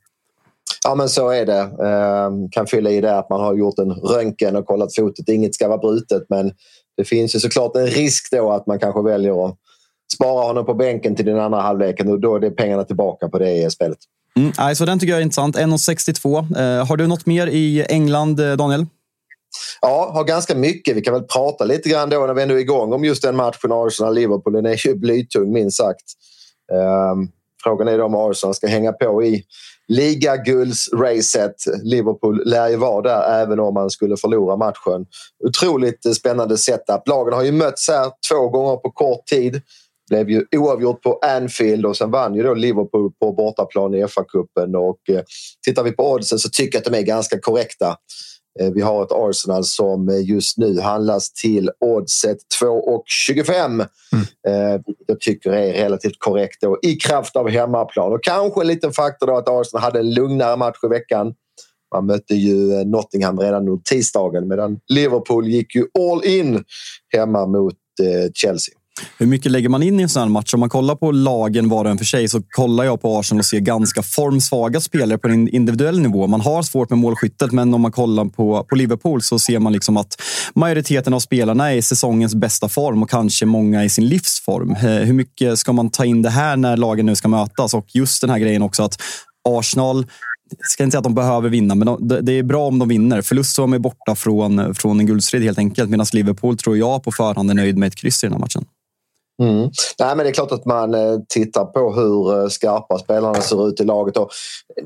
Ja, 0.84 0.94
men 0.94 1.08
så 1.08 1.30
är 1.30 1.46
det. 1.46 1.60
Eh, 1.60 2.30
kan 2.50 2.66
fylla 2.66 2.90
i 2.90 3.00
det 3.00 3.18
att 3.18 3.30
man 3.30 3.40
har 3.40 3.54
gjort 3.54 3.78
en 3.78 3.92
röntgen 3.92 4.56
och 4.56 4.66
kollat 4.66 4.94
fotet. 4.94 5.28
Inget 5.28 5.54
ska 5.54 5.68
vara 5.68 5.78
brutet, 5.78 6.22
men 6.28 6.52
det 6.96 7.04
finns 7.04 7.34
ju 7.34 7.40
såklart 7.40 7.76
en 7.76 7.86
risk 7.86 8.30
då 8.30 8.52
att 8.52 8.66
man 8.66 8.78
kanske 8.78 9.02
väljer 9.02 9.46
att 9.46 9.56
spara 10.14 10.46
honom 10.46 10.66
på 10.66 10.74
bänken 10.74 11.16
till 11.16 11.26
den 11.26 11.40
andra 11.40 11.60
halvleken 11.60 12.08
och 12.08 12.20
då 12.20 12.36
är 12.36 12.40
det 12.40 12.50
pengarna 12.50 12.84
tillbaka 12.84 13.28
på 13.28 13.38
det 13.38 13.72
spelet. 13.72 13.98
Mm, 14.36 14.52
alltså 14.56 14.84
den 14.84 14.98
tycker 14.98 15.12
jag 15.12 15.18
är 15.18 15.22
intressant. 15.22 15.56
1,62. 15.56 16.38
Eh, 16.58 16.86
har 16.86 16.96
du 16.96 17.06
något 17.06 17.26
mer 17.26 17.46
i 17.46 17.86
England, 17.88 18.40
eh, 18.40 18.52
Daniel? 18.52 18.86
Ja, 19.80 20.10
har 20.14 20.24
ganska 20.24 20.54
mycket. 20.54 20.96
Vi 20.96 21.00
kan 21.00 21.14
väl 21.14 21.22
prata 21.22 21.64
lite 21.64 21.88
grann 21.88 22.10
då 22.10 22.26
när 22.26 22.34
vi 22.34 22.42
ändå 22.42 22.54
är 22.54 22.58
igång 22.58 22.92
om 22.92 23.04
just 23.04 23.22
den 23.22 23.36
matchen 23.36 23.72
Arsenal-Liverpool. 23.72 24.52
Den 24.52 24.66
är 24.66 24.86
ju 24.86 24.94
blytung 24.94 25.52
minst 25.52 25.76
sagt. 25.76 26.04
Eh, 26.72 27.14
frågan 27.64 27.88
är 27.88 27.98
då 27.98 28.04
om 28.04 28.14
Arsenal 28.14 28.54
ska 28.54 28.66
hänga 28.66 28.92
på 28.92 29.22
i 29.22 29.44
ligaguldsracet. 29.88 31.54
Liverpool 31.82 32.42
lär 32.44 32.68
ju 32.68 32.76
vara 32.76 33.02
där 33.02 33.42
även 33.42 33.60
om 33.60 33.74
man 33.74 33.90
skulle 33.90 34.16
förlora 34.16 34.56
matchen. 34.56 35.06
Otroligt 35.44 36.06
eh, 36.06 36.12
spännande 36.12 36.58
setup. 36.58 37.08
Lagen 37.08 37.34
har 37.34 37.42
ju 37.42 37.52
mötts 37.52 37.88
här 37.88 38.10
två 38.30 38.48
gånger 38.48 38.76
på 38.76 38.90
kort 38.90 39.26
tid. 39.26 39.62
Blev 40.10 40.30
ju 40.30 40.44
oavgjort 40.56 41.02
på 41.02 41.18
Anfield 41.22 41.86
och 41.86 41.96
sen 41.96 42.10
vann 42.10 42.34
ju 42.34 42.42
då 42.42 42.54
Liverpool 42.54 43.12
på 43.20 43.32
bortaplan 43.32 43.94
i 43.94 44.04
FA-cupen. 44.04 44.76
Och 44.76 45.14
eh, 45.16 45.22
tittar 45.66 45.82
vi 45.82 45.92
på 45.92 46.12
oddsen 46.12 46.38
så 46.38 46.48
tycker 46.48 46.78
jag 46.78 46.80
att 46.86 46.92
de 46.92 46.98
är 46.98 47.02
ganska 47.02 47.40
korrekta. 47.40 47.96
Eh, 48.60 48.70
vi 48.70 48.80
har 48.80 49.02
ett 49.02 49.12
Arsenal 49.12 49.64
som 49.64 50.08
eh, 50.08 50.24
just 50.24 50.58
nu 50.58 50.80
handlas 50.80 51.32
till 51.32 51.70
oddset 51.80 52.38
2,25. 52.62 53.64
Mm. 53.64 53.86
Eh, 54.48 54.80
jag 55.06 55.20
tycker 55.20 55.52
är 55.52 55.72
relativt 55.72 56.18
korrekt 56.18 56.60
då, 56.60 56.78
i 56.82 56.94
kraft 56.94 57.36
av 57.36 57.48
hemmaplan. 57.48 58.12
Och 58.12 58.24
kanske 58.24 58.60
en 58.60 58.66
liten 58.66 58.92
faktor 58.92 59.26
då 59.26 59.36
att 59.36 59.48
Arsenal 59.48 59.82
hade 59.82 59.98
en 59.98 60.14
lugnare 60.14 60.56
match 60.56 60.78
i 60.82 60.88
veckan. 60.88 61.34
Man 61.94 62.06
mötte 62.06 62.34
ju 62.34 62.84
Nottingham 62.84 63.40
redan 63.40 63.68
under 63.68 63.82
tisdagen 63.82 64.48
medan 64.48 64.80
Liverpool 64.88 65.48
gick 65.48 65.74
ju 65.74 65.86
all 65.98 66.24
in 66.24 66.64
hemma 67.12 67.46
mot 67.46 67.74
Chelsea. 68.34 68.74
Hur 69.18 69.26
mycket 69.26 69.52
lägger 69.52 69.68
man 69.68 69.82
in 69.82 70.00
i 70.00 70.02
en 70.02 70.08
sån 70.08 70.22
här 70.22 70.28
match? 70.28 70.54
Om 70.54 70.60
man 70.60 70.68
kollar 70.68 70.94
på 70.94 71.12
lagen 71.12 71.68
var 71.68 71.84
och 71.84 71.90
en 71.90 71.98
för 71.98 72.04
sig 72.04 72.28
så 72.28 72.42
kollar 72.42 72.84
jag 72.84 73.02
på 73.02 73.18
Arsenal 73.18 73.38
och 73.38 73.46
ser 73.46 73.60
ganska 73.60 74.02
formsvaga 74.02 74.80
spelare 74.80 75.18
på 75.18 75.28
en 75.28 75.48
individuell 75.48 76.00
nivå. 76.00 76.26
Man 76.26 76.40
har 76.40 76.62
svårt 76.62 76.90
med 76.90 76.98
målskyttet, 76.98 77.52
men 77.52 77.74
om 77.74 77.80
man 77.80 77.92
kollar 77.92 78.24
på, 78.24 78.64
på 78.64 78.74
Liverpool 78.76 79.22
så 79.22 79.38
ser 79.38 79.58
man 79.58 79.72
liksom 79.72 79.96
att 79.96 80.20
majoriteten 80.54 81.14
av 81.14 81.20
spelarna 81.20 81.72
är 81.72 81.76
i 81.76 81.82
säsongens 81.82 82.34
bästa 82.34 82.68
form 82.68 83.02
och 83.02 83.10
kanske 83.10 83.46
många 83.46 83.84
i 83.84 83.88
sin 83.88 84.08
livsform. 84.08 84.74
Hur 84.74 85.12
mycket 85.12 85.58
ska 85.58 85.72
man 85.72 85.90
ta 85.90 86.04
in 86.04 86.22
det 86.22 86.30
här 86.30 86.56
när 86.56 86.76
lagen 86.76 87.06
nu 87.06 87.16
ska 87.16 87.28
mötas? 87.28 87.74
Och 87.74 87.86
just 87.94 88.20
den 88.20 88.30
här 88.30 88.38
grejen 88.38 88.62
också 88.62 88.82
att 88.82 88.96
Arsenal 89.48 90.06
jag 90.58 90.66
ska 90.70 90.84
inte 90.84 90.94
säga 90.94 90.98
att 90.98 91.04
de 91.04 91.14
behöver 91.14 91.48
vinna, 91.48 91.74
men 91.74 91.86
de, 91.86 92.18
det 92.22 92.32
är 92.32 92.42
bra 92.42 92.66
om 92.66 92.78
de 92.78 92.88
vinner. 92.88 93.22
Förlust 93.22 93.54
så 93.54 93.62
är 93.62 93.66
de 93.68 93.78
borta 93.78 94.14
från, 94.14 94.74
från 94.74 95.00
en 95.00 95.06
guldstrid 95.06 95.42
helt 95.42 95.58
enkelt. 95.58 95.90
Medan 95.90 96.06
Liverpool 96.12 96.56
tror 96.56 96.78
jag 96.78 97.02
på 97.02 97.12
förhand 97.12 97.50
är 97.50 97.54
nöjd 97.54 97.78
med 97.78 97.86
ett 97.86 97.94
kryss 97.94 98.24
i 98.24 98.26
den 98.26 98.32
här 98.32 98.40
matchen. 98.40 98.64
Mm. 99.42 99.70
Nej, 99.98 100.16
men 100.16 100.18
det 100.18 100.28
är 100.28 100.32
klart 100.32 100.52
att 100.52 100.64
man 100.64 100.94
eh, 100.94 101.18
tittar 101.28 101.64
på 101.64 101.92
hur 101.92 102.42
eh, 102.42 102.48
skarpa 102.48 102.98
spelarna 102.98 103.40
ser 103.40 103.68
ut 103.68 103.80
i 103.80 103.84
laget. 103.84 104.16
Och 104.16 104.30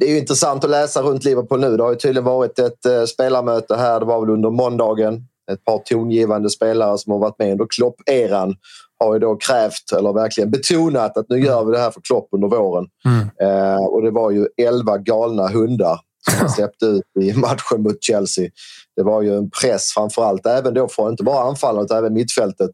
det 0.00 0.07
är 0.12 0.19
intressant 0.19 0.64
att 0.64 0.71
läsa 0.71 1.02
runt 1.02 1.25
Liverpool 1.25 1.61
nu. 1.61 1.76
Det 1.76 1.83
har 1.83 1.95
tydligen 1.95 2.25
varit 2.25 2.59
ett 2.59 2.87
eh, 2.87 3.05
spelarmöte 3.05 3.76
här. 3.76 4.00
Det 4.00 4.07
var 4.07 4.21
väl 4.21 4.31
under 4.31 4.50
måndagen. 4.50 5.26
Ett 5.52 5.64
par 5.64 5.78
tongivande 5.78 6.50
spelare 6.50 6.99
som 6.99 7.12
har 7.12 7.19
varit 7.19 7.38
med 7.38 7.52
under 7.52 7.67
Klopp-eran 7.67 8.55
har 8.99 9.14
ju 9.14 9.19
då 9.19 9.37
krävt, 9.37 9.93
eller 9.99 10.12
verkligen 10.12 10.50
betonat 10.50 11.17
att 11.17 11.28
nu 11.28 11.40
gör 11.40 11.64
vi 11.64 11.73
det 11.73 11.78
här 11.78 11.90
för 11.90 12.00
Klopp 12.00 12.28
under 12.33 12.49
våren. 12.49 12.87
Mm. 13.05 13.28
Eh, 13.40 13.85
och 13.85 14.02
det 14.02 14.11
var 14.11 14.31
ju 14.31 14.47
elva 14.57 14.99
galna 14.99 15.49
hundar 15.49 16.00
som 16.31 16.38
han 16.40 16.50
släppte 16.50 16.87
ut 16.87 17.05
i 17.21 17.33
matchen 17.33 17.83
mot 17.83 18.02
Chelsea. 18.02 18.50
Det 18.97 19.02
var 19.02 19.23
ju 19.23 19.37
en 19.37 19.50
press 19.50 19.93
framför 19.95 20.25
allt, 20.25 20.47
även 20.47 20.75
då 20.75 20.88
för 20.88 21.09
inte 21.09 21.23
bara 21.23 21.49
anfallarna 21.49 21.85
utan 21.85 21.99
även 21.99 22.12
mittfältet. 22.12 22.71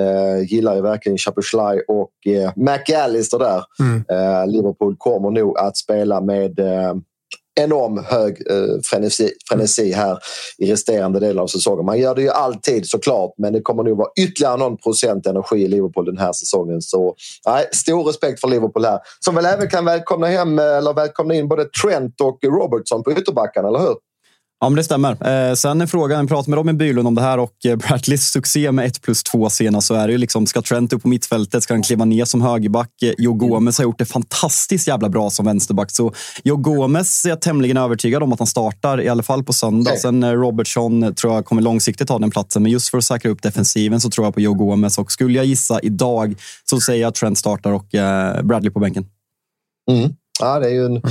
Eh, 0.00 0.42
gillar 0.52 0.74
ju 0.74 0.82
verkligen 0.82 1.18
Chapuslaj 1.18 1.80
och 1.88 2.26
eh, 2.26 2.52
McAllister 2.56 3.38
där. 3.38 3.64
Mm. 3.80 4.04
Eh, 4.08 4.46
Liverpool 4.46 4.96
kommer 4.98 5.30
nog 5.30 5.58
att 5.58 5.76
spela 5.76 6.20
med 6.20 6.58
eh, 6.58 6.94
enorm 7.60 8.04
hög 8.04 8.50
eh, 8.50 8.80
frenesi, 8.84 9.32
frenesi 9.48 9.92
här 9.92 10.18
i 10.58 10.72
resterande 10.72 11.20
delen 11.20 11.38
av 11.38 11.46
säsongen. 11.46 11.84
Man 11.84 11.98
gör 11.98 12.14
det 12.14 12.22
ju 12.22 12.30
alltid 12.30 12.88
såklart, 12.88 13.34
men 13.38 13.52
det 13.52 13.60
kommer 13.60 13.82
nog 13.82 13.98
vara 13.98 14.08
ytterligare 14.20 14.56
någon 14.56 14.76
procent 14.76 15.26
energi 15.26 15.56
i 15.56 15.68
Liverpool 15.68 16.04
den 16.04 16.18
här 16.18 16.32
säsongen. 16.32 16.82
Så 16.82 17.14
nej, 17.46 17.68
stor 17.72 18.04
respekt 18.04 18.40
för 18.40 18.48
Liverpool 18.48 18.84
här. 18.84 18.98
Som 19.20 19.34
väl 19.34 19.44
även 19.44 19.68
kan 19.68 19.84
välkomna 19.84 20.26
hem 20.26 20.58
eller 20.58 20.94
välkomna 20.94 21.34
in 21.34 21.48
både 21.48 21.64
Trent 21.64 22.20
och 22.20 22.38
Robertson 22.44 23.02
på 23.02 23.12
ytterbackarna, 23.12 23.68
eller 23.68 23.78
hur? 23.78 23.94
Ja, 24.60 24.68
men 24.68 24.76
det 24.76 24.84
stämmer. 24.84 25.10
Eh, 25.10 25.54
sen 25.54 25.80
är 25.80 25.86
frågan, 25.86 26.18
jag 26.18 26.28
pratade 26.28 26.50
med 26.50 26.56
Robin 26.56 26.78
Bylund 26.78 27.08
om 27.08 27.14
det 27.14 27.22
här 27.22 27.38
och 27.38 27.66
eh, 27.66 27.76
Bradleys 27.76 28.30
succé 28.30 28.72
med 28.72 28.86
1 28.86 29.02
plus 29.02 29.22
2 29.22 29.50
senast 29.50 29.86
så 29.86 29.94
är 29.94 30.06
det 30.06 30.12
ju 30.12 30.18
liksom, 30.18 30.46
ska 30.46 30.62
Trent 30.62 30.92
upp 30.92 31.02
på 31.02 31.08
mittfältet? 31.08 31.62
Ska 31.62 31.74
han 31.74 31.82
kliva 31.82 32.04
ner 32.04 32.24
som 32.24 32.42
högerback? 32.42 33.02
Eh, 33.02 33.12
Joe 33.18 33.32
Gomez 33.32 33.78
har 33.78 33.84
gjort 33.84 33.98
det 33.98 34.04
fantastiskt 34.04 34.88
jävla 34.88 35.08
bra 35.08 35.30
som 35.30 35.46
vänsterback. 35.46 35.90
Så 35.90 36.12
Joe 36.44 36.56
Gomez 36.56 37.24
är 37.24 37.28
jag 37.28 37.40
tämligen 37.40 37.76
övertygad 37.76 38.22
om 38.22 38.32
att 38.32 38.38
han 38.38 38.46
startar, 38.46 39.00
i 39.00 39.08
alla 39.08 39.22
fall 39.22 39.44
på 39.44 39.52
söndag. 39.52 39.90
Okay. 39.90 40.00
Sen 40.00 40.22
eh, 40.22 40.32
Robertson 40.32 41.14
tror 41.14 41.34
jag 41.34 41.44
kommer 41.44 41.62
långsiktigt 41.62 42.08
ta 42.08 42.18
den 42.18 42.30
platsen, 42.30 42.62
men 42.62 42.72
just 42.72 42.88
för 42.88 42.98
att 42.98 43.04
säkra 43.04 43.30
upp 43.30 43.42
defensiven 43.42 44.00
så 44.00 44.10
tror 44.10 44.26
jag 44.26 44.34
på 44.34 44.40
Joe 44.40 44.54
Gomez. 44.54 44.98
Och 44.98 45.12
skulle 45.12 45.36
jag 45.36 45.46
gissa 45.46 45.80
idag 45.80 46.34
så 46.70 46.80
säger 46.80 47.02
jag 47.02 47.08
att 47.08 47.14
Trent 47.14 47.38
startar 47.38 47.72
och 47.72 47.86
Bradley 48.44 48.70
på 48.70 48.80
bänken. 48.80 49.06
Mm. 49.90 50.10
Ja, 50.40 50.58
det 50.58 50.66
är 50.66 50.70
ju 50.70 50.86
en 50.86 51.02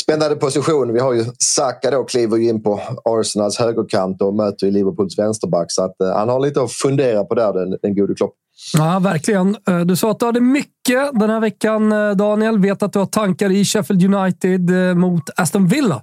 spännande 0.00 0.36
position. 0.36 0.92
Vi 0.92 1.00
har 1.00 1.12
ju 1.12 1.24
Saka 1.38 1.90
då 1.90 2.04
kliver 2.04 2.38
in 2.38 2.62
på 2.62 2.80
Arsenals 3.04 3.58
högerkant 3.58 4.22
och 4.22 4.34
möter 4.34 4.70
Liverpools 4.70 5.18
vänsterback. 5.18 5.72
Så 5.72 5.84
att, 5.84 6.00
eh, 6.00 6.16
han 6.16 6.28
har 6.28 6.40
lite 6.40 6.62
att 6.62 6.72
fundera 6.72 7.24
på 7.24 7.34
där, 7.34 7.52
den, 7.52 7.78
den 7.82 7.96
gode 7.96 8.14
Klopp. 8.14 8.34
Ja, 8.74 8.98
verkligen. 8.98 9.56
Eh, 9.68 9.80
du 9.80 9.96
sa 9.96 10.10
att 10.10 10.18
du 10.18 10.26
hade 10.26 10.40
mycket 10.40 11.10
den 11.20 11.30
här 11.30 11.40
veckan, 11.40 11.92
eh, 11.92 12.10
Daniel. 12.10 12.58
Vet 12.58 12.82
att 12.82 12.92
du 12.92 12.98
har 12.98 13.06
tankar 13.06 13.52
i 13.52 13.64
Sheffield 13.64 14.14
United 14.14 14.96
mot 14.96 15.22
Aston 15.36 15.66
Villa. 15.66 16.02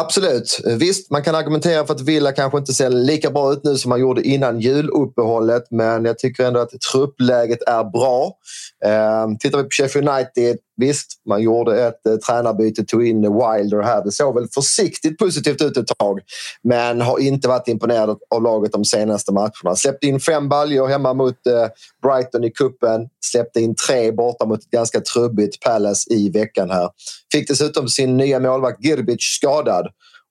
Absolut. 0.00 0.60
Visst, 0.78 1.10
man 1.10 1.22
kan 1.22 1.34
argumentera 1.34 1.86
för 1.86 1.94
att 1.94 2.00
Villa 2.00 2.32
kanske 2.32 2.58
inte 2.58 2.72
ser 2.72 2.90
lika 2.90 3.30
bra 3.30 3.52
ut 3.52 3.64
nu 3.64 3.76
som 3.76 3.88
man 3.88 4.00
gjorde 4.00 4.22
innan 4.22 4.60
juluppehållet, 4.60 5.62
men 5.70 6.04
jag 6.04 6.18
tycker 6.18 6.44
ändå 6.44 6.60
att 6.60 6.80
truppläget 6.92 7.62
är 7.66 7.84
bra. 7.84 8.32
Eh, 8.86 9.36
tittar 9.38 9.58
vi 9.58 9.64
på 9.64 9.70
Sheffield 9.70 10.08
United 10.08 10.58
Visst, 10.76 11.22
man 11.28 11.42
gjorde 11.42 11.86
ett 11.86 12.06
eh, 12.06 12.16
tränarbyte, 12.16 12.84
tog 12.84 13.06
in 13.06 13.22
Wilder 13.22 13.82
här. 13.82 14.04
Det 14.04 14.12
såg 14.12 14.34
väl 14.34 14.48
försiktigt 14.48 15.18
positivt 15.18 15.62
ut 15.62 15.76
ett 15.76 15.98
tag, 15.98 16.20
men 16.62 17.00
har 17.00 17.18
inte 17.18 17.48
varit 17.48 17.68
imponerad 17.68 18.18
av 18.30 18.42
laget 18.42 18.72
de 18.72 18.84
senaste 18.84 19.32
matcherna. 19.32 19.76
Släppte 19.76 20.06
in 20.06 20.20
fem 20.20 20.48
baljor 20.48 20.88
hemma 20.88 21.14
mot 21.14 21.46
eh, 21.46 21.68
Brighton 22.02 22.44
i 22.44 22.50
kuppen. 22.50 23.08
Släppte 23.24 23.60
in 23.60 23.74
tre 23.74 24.12
borta 24.12 24.46
mot 24.46 24.60
ett 24.60 24.70
ganska 24.70 25.00
trubbigt 25.00 25.60
Palace 25.60 26.14
i 26.14 26.30
veckan 26.30 26.70
här. 26.70 26.88
Fick 27.32 27.48
dessutom 27.48 27.88
sin 27.88 28.16
nya 28.16 28.40
målvakt 28.40 28.84
Girbic 28.84 29.22
skadad 29.22 29.86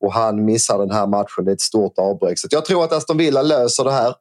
och 0.06 0.14
han 0.14 0.46
missar 0.46 0.78
den 0.78 0.92
här 0.92 1.08
matchen. 1.08 1.46
Det 1.46 1.52
är 1.52 1.56
ett 1.56 1.62
stort 1.62 1.98
avbräck. 1.98 2.40
Så 2.40 2.48
jag 2.52 2.66
tror 2.66 2.84
att 2.84 2.94
Aston 2.94 3.18
Villa 3.18 3.42
löser 3.42 3.84
det 3.84 3.92
här. 3.92 4.14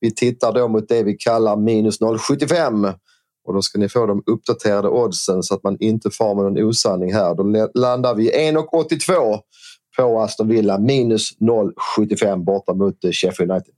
Vi 0.00 0.14
tittar 0.14 0.52
då 0.52 0.68
mot 0.68 0.88
det 0.88 1.02
vi 1.02 1.14
kallar 1.14 1.56
minus 1.56 2.00
0,75 2.00 2.94
och 3.46 3.54
då 3.54 3.62
ska 3.62 3.78
ni 3.78 3.88
få 3.88 4.06
de 4.06 4.22
uppdaterade 4.26 4.88
oddsen 4.88 5.42
så 5.42 5.54
att 5.54 5.62
man 5.62 5.76
inte 5.80 6.10
far 6.10 6.34
med 6.34 6.44
någon 6.44 6.68
osanning 6.68 7.14
här. 7.14 7.34
Då 7.34 7.70
landar 7.80 8.14
vi 8.14 8.30
1,82 8.30 9.38
på 9.96 10.20
Aston 10.20 10.48
Villa 10.48 10.78
minus 10.78 11.38
0,75 11.40 12.44
borta 12.44 12.74
mot 12.74 13.04
eh, 13.04 13.10
Sheffield 13.10 13.52
United. 13.52 13.74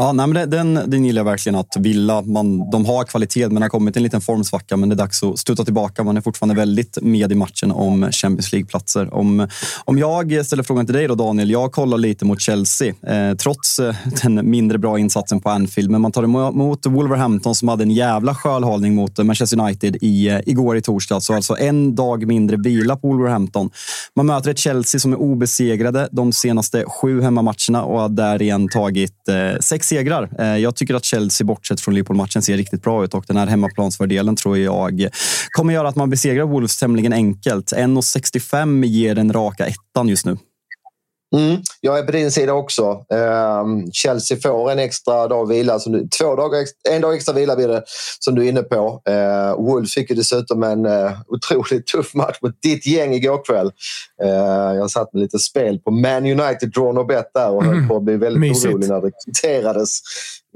Ja, 0.00 0.12
nej, 0.12 0.26
men 0.26 0.50
den, 0.50 0.74
den 0.86 1.04
gillar 1.04 1.20
jag 1.20 1.24
verkligen. 1.24 1.58
Att 1.58 1.76
Villa, 1.76 2.22
man, 2.22 2.70
de 2.70 2.86
har 2.86 3.04
kvalitet 3.04 3.48
men 3.48 3.62
har 3.62 3.68
kommit 3.68 3.96
en 3.96 4.02
liten 4.02 4.20
formsvacka. 4.20 4.76
Men 4.76 4.88
det 4.88 4.94
är 4.94 4.96
dags 4.96 5.22
att 5.22 5.38
stuta 5.38 5.64
tillbaka. 5.64 6.04
Man 6.04 6.16
är 6.16 6.20
fortfarande 6.20 6.54
väldigt 6.54 6.98
med 7.02 7.32
i 7.32 7.34
matchen 7.34 7.72
om 7.72 8.12
Champions 8.12 8.52
League-platser. 8.52 9.14
Om, 9.14 9.48
om 9.84 9.98
jag 9.98 10.46
ställer 10.46 10.62
frågan 10.62 10.86
till 10.86 10.94
dig 10.94 11.08
då 11.08 11.14
Daniel. 11.14 11.50
Jag 11.50 11.72
kollar 11.72 11.98
lite 11.98 12.24
mot 12.24 12.40
Chelsea. 12.40 12.94
Eh, 13.06 13.36
trots 13.36 13.78
eh, 13.78 13.94
den 14.22 14.50
mindre 14.50 14.78
bra 14.78 14.98
insatsen 14.98 15.40
på 15.40 15.50
Anfield. 15.50 15.90
Men 15.90 16.00
man 16.00 16.12
tar 16.12 16.22
emot 16.22 16.86
Wolverhampton 16.86 17.54
som 17.54 17.68
hade 17.68 17.82
en 17.82 17.90
jävla 17.90 18.34
skölhållning 18.34 18.94
mot 18.94 19.18
Manchester 19.18 19.60
United 19.60 19.96
i, 20.00 20.28
eh, 20.28 20.40
igår 20.46 20.76
i 20.76 20.82
torsdag. 20.82 21.20
Så 21.20 21.34
alltså 21.34 21.56
en 21.58 21.94
dag 21.94 22.26
mindre 22.26 22.56
vila 22.56 22.96
på 22.96 23.08
Wolverhampton. 23.08 23.70
Man 24.16 24.26
möter 24.26 24.50
ett 24.50 24.58
Chelsea 24.58 24.98
som 24.98 25.12
är 25.12 25.16
obesegrade 25.16 26.08
de 26.12 26.32
senaste 26.32 26.84
sju 26.84 27.22
hemmamatcherna 27.22 27.84
och 27.84 28.00
har 28.00 28.08
där 28.08 28.42
igen 28.42 28.68
tagit 28.68 29.28
eh, 29.28 29.58
sex 29.60 29.87
segrar. 29.88 30.30
Eh, 30.38 30.46
jag 30.46 30.76
tycker 30.76 30.94
att 30.94 31.04
Chelsea, 31.04 31.44
bortsett 31.44 31.80
från 31.80 31.94
Liverpool-matchen, 31.94 32.42
ser 32.42 32.56
riktigt 32.56 32.82
bra 32.82 33.04
ut 33.04 33.14
och 33.14 33.24
den 33.28 33.36
här 33.36 33.46
hemmaplansfördelen 33.46 34.36
tror 34.36 34.58
jag 34.58 35.08
kommer 35.50 35.74
göra 35.74 35.88
att 35.88 35.96
man 35.96 36.10
besegrar 36.10 36.44
Wolves 36.44 36.78
tämligen 36.78 37.12
enkelt. 37.12 37.72
1,65 37.72 38.84
ger 38.84 39.14
den 39.14 39.32
raka 39.32 39.66
ettan 39.66 40.08
just 40.08 40.26
nu. 40.26 40.36
Mm, 41.36 41.62
jag 41.80 41.98
är 41.98 42.02
på 42.02 42.12
din 42.12 42.30
sida 42.30 42.52
också. 42.52 43.04
Um, 43.62 43.92
Chelsea 43.92 44.38
får 44.42 44.70
en 44.70 44.78
extra 44.78 45.28
dag 45.28 45.48
vila. 45.48 45.78
Som 45.78 45.92
du, 45.92 46.08
två 46.08 46.36
dagar, 46.36 46.64
en 46.90 47.00
dag 47.00 47.14
extra 47.14 47.34
vila 47.34 47.56
blir 47.56 47.68
det, 47.68 47.82
som 48.18 48.34
du 48.34 48.44
är 48.44 48.48
inne 48.48 48.62
på. 48.62 49.02
Uh, 49.08 49.64
Wolves 49.64 49.94
fick 49.94 50.10
ju 50.10 50.16
dessutom 50.16 50.62
en 50.62 50.86
uh, 50.86 51.12
otroligt 51.26 51.86
tuff 51.92 52.14
match 52.14 52.36
mot 52.42 52.62
ditt 52.62 52.86
gäng 52.86 53.14
igår 53.14 53.44
kväll. 53.44 53.72
Uh, 54.22 54.76
jag 54.76 54.90
satt 54.90 55.12
med 55.12 55.22
lite 55.22 55.38
spel 55.38 55.78
på 55.78 55.90
Man 55.90 56.26
United 56.26 56.72
Drawn 56.72 56.98
och 56.98 57.06
Bet 57.06 57.30
där 57.34 57.50
och 57.50 57.62
mm. 57.62 57.74
höll 57.74 57.88
på 57.88 57.96
att 57.96 58.02
bli 58.02 58.16
väldigt 58.16 58.40
Mysigt. 58.40 58.74
orolig 58.74 58.88
när 58.88 59.00
det 59.00 59.10
kvitterades 59.24 60.00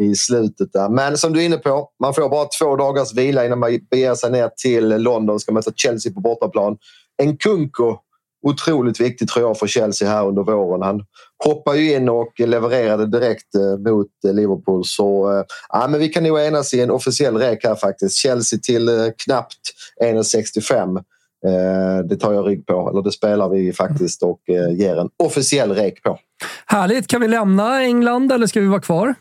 i 0.00 0.14
slutet. 0.14 0.72
Där. 0.72 0.88
Men 0.88 1.18
som 1.18 1.32
du 1.32 1.40
är 1.40 1.44
inne 1.44 1.56
på, 1.56 1.88
man 2.00 2.14
får 2.14 2.28
bara 2.28 2.48
två 2.60 2.76
dagars 2.76 3.14
vila 3.14 3.46
innan 3.46 3.58
man 3.58 3.78
beger 3.90 4.14
sig 4.14 4.30
ner 4.30 4.50
till 4.56 4.88
London. 4.88 5.40
Ska 5.40 5.52
möta 5.52 5.72
Chelsea 5.76 6.12
på 6.12 6.20
bortaplan. 6.20 6.76
En 7.22 7.36
Kunko 7.36 7.98
otroligt 8.42 9.00
viktig 9.00 9.28
tror 9.28 9.46
jag 9.46 9.58
för 9.58 9.66
Chelsea 9.66 10.08
här 10.08 10.26
under 10.28 10.42
våren. 10.42 10.82
Han 10.82 11.00
hoppade 11.44 11.78
ju 11.78 11.94
in 11.94 12.08
och 12.08 12.32
levererade 12.40 13.06
direkt 13.06 13.54
eh, 13.54 13.92
mot 13.92 14.08
eh, 14.26 14.34
Liverpool. 14.34 14.84
Så 14.84 15.32
eh, 15.32 15.44
ja, 15.68 15.88
men 15.88 16.00
vi 16.00 16.08
kan 16.08 16.24
nog 16.24 16.38
enas 16.38 16.74
i 16.74 16.80
en 16.80 16.90
officiell 16.90 17.36
rek 17.36 17.64
här 17.64 17.74
faktiskt. 17.74 18.16
Chelsea 18.16 18.58
till 18.62 19.12
knappt 19.24 19.58
1,65. 20.04 21.02
Det 22.08 22.16
tar 22.16 22.32
jag 22.32 22.48
rygg 22.48 22.66
på, 22.66 22.90
eller 22.90 23.02
det 23.02 23.12
spelar 23.12 23.48
vi 23.48 23.72
faktiskt 23.72 24.22
och 24.22 24.40
ger 24.70 24.96
en 24.96 25.08
officiell 25.16 25.74
rek 25.74 26.02
på. 26.02 26.18
Härligt! 26.66 27.06
Kan 27.06 27.20
vi 27.20 27.28
lämna 27.28 27.82
England 27.82 28.32
eller 28.32 28.46
ska 28.46 28.60
vi 28.60 28.66
vara 28.66 28.80
kvar? 28.80 29.14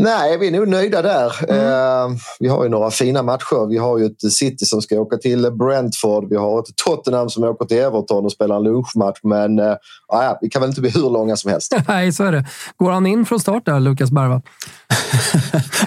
Nej, 0.00 0.38
vi 0.38 0.46
är 0.46 0.50
nog 0.50 0.68
nöjda 0.68 1.02
där. 1.02 1.32
Mm. 1.48 1.66
Eh, 1.66 2.18
vi 2.40 2.48
har 2.48 2.64
ju 2.64 2.70
några 2.70 2.90
fina 2.90 3.22
matcher. 3.22 3.68
Vi 3.68 3.76
har 3.76 3.98
ju 3.98 4.06
ett 4.06 4.32
City 4.32 4.66
som 4.66 4.82
ska 4.82 5.00
åka 5.00 5.16
till 5.16 5.52
Brentford. 5.52 6.28
Vi 6.28 6.36
har 6.36 6.58
ett 6.60 6.76
Tottenham 6.84 7.30
som 7.30 7.44
åker 7.44 7.66
till 7.66 7.78
Everton 7.78 8.24
och 8.24 8.32
spelar 8.32 8.56
en 8.56 8.62
lunchmatch. 8.62 9.18
Men 9.22 9.58
eh, 9.58 9.74
ja, 10.08 10.38
vi 10.40 10.48
kan 10.48 10.60
väl 10.60 10.68
inte 10.68 10.80
bli 10.80 10.90
hur 10.90 11.10
långa 11.10 11.36
som 11.36 11.50
helst. 11.50 11.74
Nej, 11.88 12.12
så 12.12 12.24
är 12.24 12.32
det. 12.32 12.44
Går 12.76 12.90
han 12.90 13.06
in 13.06 13.26
från 13.26 13.40
start 13.40 13.66
där, 13.66 13.80
Lukas 13.80 14.10
Bergvall? 14.10 14.40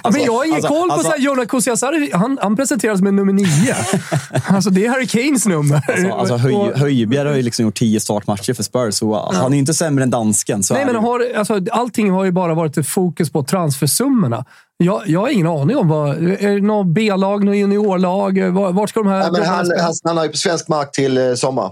alltså, 0.01 0.19
men 0.19 0.25
jag 0.25 0.33
har 0.33 0.45
ingen 0.45 0.55
alltså, 0.55 0.67
koll 0.67 0.89
på 0.89 0.93
alltså, 0.93 1.15
Jonas 1.17 1.47
Kusiasari. 1.47 2.11
Han, 2.13 2.37
han 2.41 2.55
presenteras 2.55 3.01
med 3.01 3.13
nummer 3.13 3.33
nio. 3.33 3.75
alltså, 4.47 4.69
det 4.69 4.85
är 4.85 4.89
Harry 4.89 5.07
Kanes 5.07 5.45
nummer. 5.45 5.83
Alltså, 5.87 6.11
alltså 6.11 6.37
Höj, 6.37 6.71
Höjbjerg 6.75 7.29
har 7.29 7.35
ju 7.35 7.41
liksom 7.41 7.65
gjort 7.65 7.75
tio 7.75 7.99
startmatcher 7.99 8.53
för 8.53 8.63
Spurs, 8.63 8.95
så 8.95 9.11
ja. 9.11 9.31
han 9.33 9.53
är 9.53 9.57
inte 9.57 9.73
sämre 9.73 10.03
än 10.03 10.09
dansken. 10.09 10.63
Nej, 10.71 10.85
men 10.85 10.95
har, 10.95 11.27
alltså, 11.35 11.59
allting 11.71 12.11
har 12.11 12.25
ju 12.25 12.31
bara 12.31 12.53
varit 12.53 12.77
ett 12.77 12.87
fokus 12.87 13.31
på 13.31 13.43
transfersummorna. 13.43 14.45
Jag, 14.77 15.01
jag 15.05 15.19
har 15.19 15.29
ingen 15.29 15.47
aning 15.47 15.77
om 15.77 15.87
vad... 15.87 16.09
Är 16.09 16.55
det 16.55 16.61
något 16.61 16.87
B-lag, 16.87 17.43
något 17.43 17.55
juniorlag? 17.55 18.51
Vart 18.73 18.89
ska 18.89 18.99
de 18.99 19.09
här... 19.09 19.31
Men 19.31 19.43
han, 19.43 19.71
han, 19.79 19.93
han 20.03 20.17
har 20.17 20.23
ju 20.23 20.31
på 20.31 20.37
svensk 20.37 20.67
mark 20.67 20.91
till 20.91 21.17
eh, 21.17 21.33
sommar. 21.33 21.71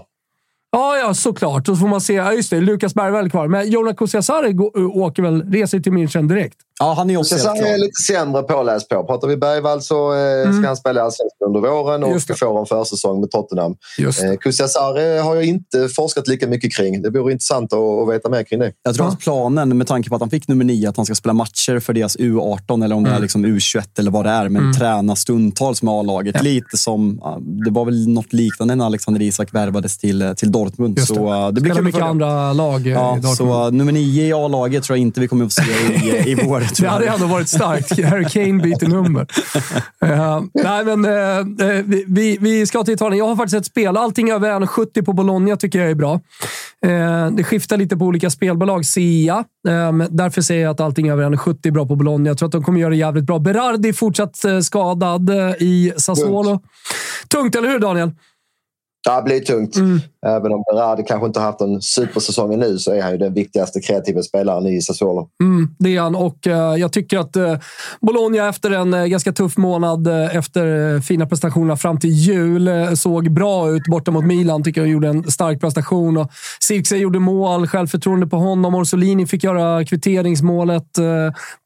Ja, 0.72 0.98
ja, 0.98 1.14
såklart. 1.14 1.68
Och 1.68 1.76
så 1.76 1.80
får 1.80 1.88
man 1.88 2.00
se. 2.00 2.12
Ja, 2.14 2.32
just 2.32 2.50
det, 2.50 2.60
Lukas 2.60 2.94
Bergvall 2.94 3.24
är 3.24 3.28
kvar. 3.28 3.48
Men 3.48 3.70
Jonas 3.70 3.96
Kusiasari 3.96 4.58
åker 4.94 5.22
väl, 5.22 5.52
reser 5.52 5.80
till 5.80 5.92
München 5.92 6.28
direkt? 6.28 6.58
Ja, 6.80 6.94
han 6.96 7.10
är 7.10 7.16
också 7.16 7.38
Sen 7.38 7.56
är 7.56 7.78
lite 7.78 8.02
sämre 8.02 8.42
påläst 8.42 8.88
på. 8.88 9.04
Pratar 9.04 9.28
vi 9.28 9.36
Bergvall 9.36 9.82
så 9.82 10.14
eh, 10.14 10.42
mm. 10.42 10.58
ska 10.58 10.66
han 10.66 10.76
spela 10.76 11.02
Allsvenskan 11.02 11.46
under 11.46 11.60
våren 11.60 12.04
och 12.04 12.38
får 12.38 12.60
en 12.60 12.66
försäsong 12.66 13.20
med 13.20 13.30
Tottenham. 13.30 13.76
Eh, 13.98 14.36
Kusiasari 14.40 15.18
har 15.18 15.34
jag 15.34 15.44
inte 15.44 15.88
forskat 15.88 16.28
lika 16.28 16.46
mycket 16.46 16.72
kring. 16.76 17.02
Det 17.02 17.10
vore 17.10 17.32
intressant 17.32 17.72
att, 17.72 17.78
att 17.78 18.14
veta 18.14 18.28
mer 18.28 18.42
kring 18.42 18.58
det. 18.58 18.72
Jag 18.82 18.94
tror 18.94 19.06
ja. 19.06 19.12
att 19.12 19.18
planen, 19.18 19.78
med 19.78 19.86
tanke 19.86 20.08
på 20.08 20.14
att 20.14 20.20
han 20.20 20.30
fick 20.30 20.48
nummer 20.48 20.64
nio, 20.64 20.88
att 20.88 20.96
han 20.96 21.06
ska 21.06 21.14
spela 21.14 21.32
matcher 21.32 21.80
för 21.80 21.92
deras 21.92 22.16
U18 22.16 22.84
eller 22.84 22.96
om 22.96 23.04
det 23.04 23.10
är 23.10 23.14
mm. 23.14 23.22
liksom 23.22 23.46
U21 23.46 23.82
eller 23.98 24.10
vad 24.10 24.24
det 24.24 24.30
är, 24.30 24.48
men 24.48 24.62
mm. 24.62 24.74
träna 24.74 25.16
stundtals 25.16 25.82
med 25.82 25.94
A-laget. 25.94 26.34
Ja. 26.34 26.42
Lite 26.42 26.76
som, 26.76 27.20
det 27.64 27.70
var 27.70 27.84
väl 27.84 28.08
något 28.08 28.32
liknande 28.32 28.74
när 28.74 28.86
Alexander 28.86 29.22
Isak 29.22 29.54
värvades 29.54 29.98
till, 29.98 30.34
till 30.36 30.52
Dortmund. 30.52 30.98
Just 30.98 31.08
det. 31.08 31.14
Så, 31.14 31.50
det 31.50 31.60
blir 31.60 31.82
mycket 31.82 32.02
andra 32.02 32.52
lag 32.52 32.86
ja, 32.86 33.16
i 33.16 33.20
Dortmund. 33.20 33.36
Så 33.36 33.70
nummer 33.70 33.92
nio 33.92 34.24
i 34.26 34.32
A-laget 34.32 34.84
tror 34.84 34.96
jag 34.96 35.02
inte 35.02 35.20
vi 35.20 35.28
kommer 35.28 35.44
att 35.44 35.54
få 35.54 35.62
se 35.62 36.06
i, 36.06 36.30
i 36.30 36.34
vår 36.44 36.69
det 36.80 36.88
hade 36.88 37.06
ändå 37.06 37.26
varit 37.26 37.48
starkt. 37.48 38.04
Harry 38.10 38.24
Kane 38.24 38.62
byter 38.62 38.88
nummer. 38.88 39.26
uh, 40.04 40.42
nej, 40.54 40.84
men 40.84 41.04
uh, 41.04 41.84
vi, 42.06 42.38
vi 42.40 42.66
ska 42.66 42.84
till 42.84 42.94
Italien. 42.94 43.18
Jag 43.18 43.26
har 43.26 43.36
faktiskt 43.36 43.56
ett 43.56 43.66
spel. 43.66 43.96
Allting 43.96 44.30
över 44.30 44.50
1,70 44.50 45.04
på 45.04 45.12
Bologna 45.12 45.56
tycker 45.56 45.78
jag 45.78 45.90
är 45.90 45.94
bra. 45.94 46.20
Uh, 46.86 47.30
det 47.30 47.44
skiftar 47.44 47.76
lite 47.76 47.96
på 47.96 48.04
olika 48.04 48.30
spelbolag, 48.30 48.84
jag. 49.26 49.44
Um, 49.68 50.06
därför 50.10 50.42
säger 50.42 50.62
jag 50.62 50.70
att 50.70 50.80
allting 50.80 51.10
över 51.10 51.24
1,70 51.24 51.66
är 51.66 51.70
bra 51.70 51.86
på 51.86 51.96
Bologna. 51.96 52.30
Jag 52.30 52.38
tror 52.38 52.46
att 52.46 52.52
de 52.52 52.62
kommer 52.62 52.80
göra 52.80 52.90
det 52.90 52.96
jävligt 52.96 53.24
bra. 53.24 53.38
Berardi 53.38 53.92
fortsatt 53.92 54.44
skadad 54.62 55.30
i 55.58 55.92
Sassuolo. 55.96 56.50
Tungt, 56.50 56.62
Tungt 57.28 57.56
eller 57.56 57.68
hur, 57.68 57.78
Daniel? 57.78 58.10
Ja, 59.02 59.16
det 59.16 59.22
blir 59.22 59.40
tungt. 59.40 59.76
Mm. 59.76 60.00
Även 60.26 60.52
om 60.52 60.64
Berardi 60.72 61.02
kanske 61.02 61.26
inte 61.26 61.40
haft 61.40 61.60
en 61.60 61.82
supersäsong 61.82 62.58
nu 62.58 62.78
så 62.78 62.92
är 62.92 63.02
han 63.02 63.12
ju 63.12 63.18
den 63.18 63.34
viktigaste 63.34 63.80
kreativa 63.80 64.22
spelaren 64.22 64.66
i 64.66 64.82
Sassuolo. 64.82 65.28
Mm, 65.42 65.68
det 65.78 65.96
är 65.96 66.00
han 66.00 66.14
och 66.14 66.46
uh, 66.46 66.52
jag 66.54 66.92
tycker 66.92 67.18
att 67.18 67.36
uh, 67.36 67.56
Bologna 68.00 68.48
efter 68.48 68.70
en 68.70 68.94
uh, 68.94 69.06
ganska 69.06 69.32
tuff 69.32 69.56
månad 69.56 70.08
efter 70.32 71.00
fina 71.00 71.26
prestationer 71.26 71.76
fram 71.76 71.98
till 71.98 72.10
jul 72.10 72.70
såg 72.96 73.32
bra 73.32 73.70
ut 73.70 73.82
borta 73.90 74.10
mot 74.10 74.24
Milan. 74.24 74.62
Tycker 74.62 74.80
jag 74.80 74.90
gjorde 74.90 75.08
en 75.08 75.30
stark 75.30 75.60
prestation. 75.60 76.16
Och 76.16 76.30
Sirkse 76.60 76.96
gjorde 76.96 77.18
mål, 77.18 77.66
självförtroende 77.66 78.26
på 78.26 78.36
honom. 78.36 78.74
Orsolini 78.74 79.26
fick 79.26 79.44
göra 79.44 79.84
kvitteringsmålet 79.84 80.86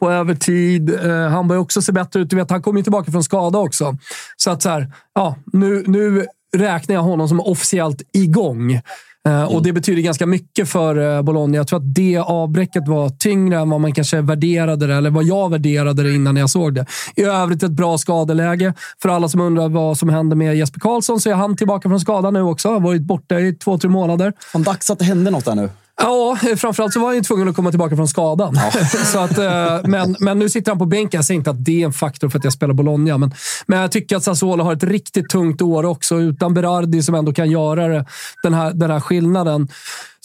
på 0.00 0.10
övertid. 0.10 0.98
han 1.30 1.48
börjar 1.48 1.62
också 1.62 1.82
se 1.82 1.92
bättre 1.92 2.20
ut. 2.20 2.30
Du 2.30 2.36
vet, 2.36 2.50
han 2.50 2.62
kom 2.62 2.76
ju 2.76 2.82
tillbaka 2.82 3.12
från 3.12 3.24
skada 3.24 3.58
också. 3.58 3.96
Så 4.36 4.50
att 4.50 4.62
så 4.62 4.68
här, 4.68 4.92
ja, 5.14 5.36
nu, 5.52 5.84
nu 5.86 6.26
räknar 6.54 6.94
jag 6.94 7.02
honom 7.02 7.28
som 7.28 7.40
officiellt 7.40 8.02
igång. 8.12 8.80
Mm. 9.28 9.48
Och 9.48 9.62
Det 9.62 9.72
betyder 9.72 10.02
ganska 10.02 10.26
mycket 10.26 10.68
för 10.68 11.16
eh, 11.16 11.22
Bologna. 11.22 11.56
Jag 11.56 11.68
tror 11.68 11.78
att 11.78 11.94
det 11.94 12.18
avbräcket 12.18 12.88
var 12.88 13.08
tyngre 13.08 13.58
än 13.58 13.70
vad 13.70 13.80
man 13.80 13.92
kanske 13.92 14.20
värderade 14.20 14.86
det, 14.86 14.94
eller 14.94 15.10
vad 15.10 15.24
jag 15.24 15.50
värderade 15.50 16.02
det 16.02 16.14
innan 16.14 16.36
jag 16.36 16.50
såg 16.50 16.74
det. 16.74 16.86
I 17.16 17.22
övrigt 17.22 17.62
ett 17.62 17.70
bra 17.70 17.98
skadeläge. 17.98 18.74
För 19.02 19.08
alla 19.08 19.28
som 19.28 19.40
undrar 19.40 19.68
vad 19.68 19.98
som 19.98 20.08
händer 20.08 20.36
med 20.36 20.56
Jesper 20.56 20.80
Karlsson 20.80 21.20
så 21.20 21.30
är 21.30 21.34
han 21.34 21.56
tillbaka 21.56 21.88
från 21.88 22.00
skadan 22.00 22.34
nu 22.34 22.42
också. 22.42 22.68
Har 22.68 22.80
varit 22.80 23.02
borta 23.02 23.40
i 23.40 23.52
två, 23.52 23.78
tre 23.78 23.90
månader. 23.90 24.32
Fan, 24.52 24.62
dags 24.62 24.90
att 24.90 24.98
det 24.98 25.04
hände 25.04 25.30
något 25.30 25.44
där 25.44 25.54
nu. 25.54 25.68
Ja, 25.96 26.36
framförallt 26.56 26.92
så 26.92 27.00
var 27.00 27.06
han 27.06 27.16
ju 27.16 27.22
tvungen 27.22 27.48
att 27.48 27.56
komma 27.56 27.70
tillbaka 27.70 27.96
från 27.96 28.08
skadan. 28.08 28.54
Ja. 28.54 28.84
så 29.12 29.18
att, 29.18 29.38
eh, 29.38 29.80
men, 29.84 30.16
men 30.20 30.38
nu 30.38 30.48
sitter 30.48 30.70
han 30.70 30.78
på 30.78 30.86
bänken. 30.86 31.18
Jag 31.18 31.24
säger 31.24 31.38
inte 31.38 31.50
att 31.50 31.64
det 31.64 31.82
är 31.82 31.86
en 31.86 31.92
faktor 31.92 32.28
för 32.28 32.38
att 32.38 32.44
jag 32.44 32.52
spelar 32.52 32.74
Bologna, 32.74 33.18
men, 33.18 33.34
men 33.66 33.78
jag 33.78 33.92
tycker 33.92 34.16
att 34.16 34.24
Sassuolo 34.24 34.64
har 34.64 34.72
ett 34.72 34.84
riktigt 34.84 35.28
tungt 35.28 35.62
år 35.62 35.84
också. 35.84 36.20
Utan 36.20 36.54
Berardi 36.54 37.02
som 37.02 37.14
ändå 37.14 37.32
kan 37.32 37.50
göra 37.50 37.88
det, 37.88 38.04
den, 38.42 38.54
här, 38.54 38.72
den 38.72 38.90
här 38.90 39.00
skillnaden 39.00 39.68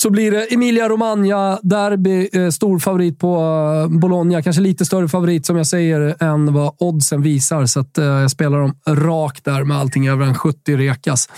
så 0.02 0.10
blir 0.10 0.32
det 0.32 0.54
Emilia 0.54 0.90
Romagna, 0.90 1.60
derby, 1.62 2.30
eh, 2.34 2.50
stor 2.50 2.80
favorit 2.80 3.20
på 3.20 3.36
eh, 3.38 4.00
Bologna. 4.00 4.42
Kanske 4.42 4.62
lite 4.62 4.86
större 4.86 5.08
favorit 5.08 5.46
som 5.46 5.58
jag 5.58 5.68
säger 5.68 6.24
än 6.24 6.54
vad 6.54 6.76
oddsen 6.78 7.22
visar. 7.22 7.66
Så 7.66 7.80
att, 7.80 7.98
eh, 7.98 8.06
jag 8.06 8.32
spelar 8.32 8.60
dem 8.60 8.76
rakt 8.88 9.46
där 9.46 9.64
med 9.64 9.78
allting 9.78 10.08
över 10.08 10.26
en 10.26 10.36
70 10.36 10.78
rekas. 10.78 11.30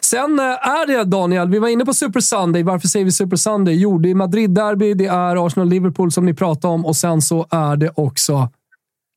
Sen 0.00 0.38
eh, 0.38 0.44
är 0.44 0.86
det 0.86 1.04
Daniel, 1.04 1.48
vi 1.48 1.58
var 1.58 1.68
inne 1.68 1.84
på 1.84 1.94
Super 1.94 2.20
Sunday. 2.20 2.62
Varför 2.62 2.88
säger 2.88 3.04
vi 3.04 3.12
Super 3.12 3.36
Sunday? 3.36 3.74
Jo, 3.74 3.98
det 3.98 4.10
är 4.10 4.14
Madrid-derby, 4.14 4.94
det 4.94 5.06
är 5.06 5.46
Arsenal-Liverpool 5.46 6.12
som 6.12 6.26
ni 6.26 6.34
pratade 6.34 6.74
om 6.74 6.86
och 6.86 6.96
sen 6.96 7.22
så 7.22 7.46
är 7.50 7.76
det 7.76 7.90
också 7.94 8.48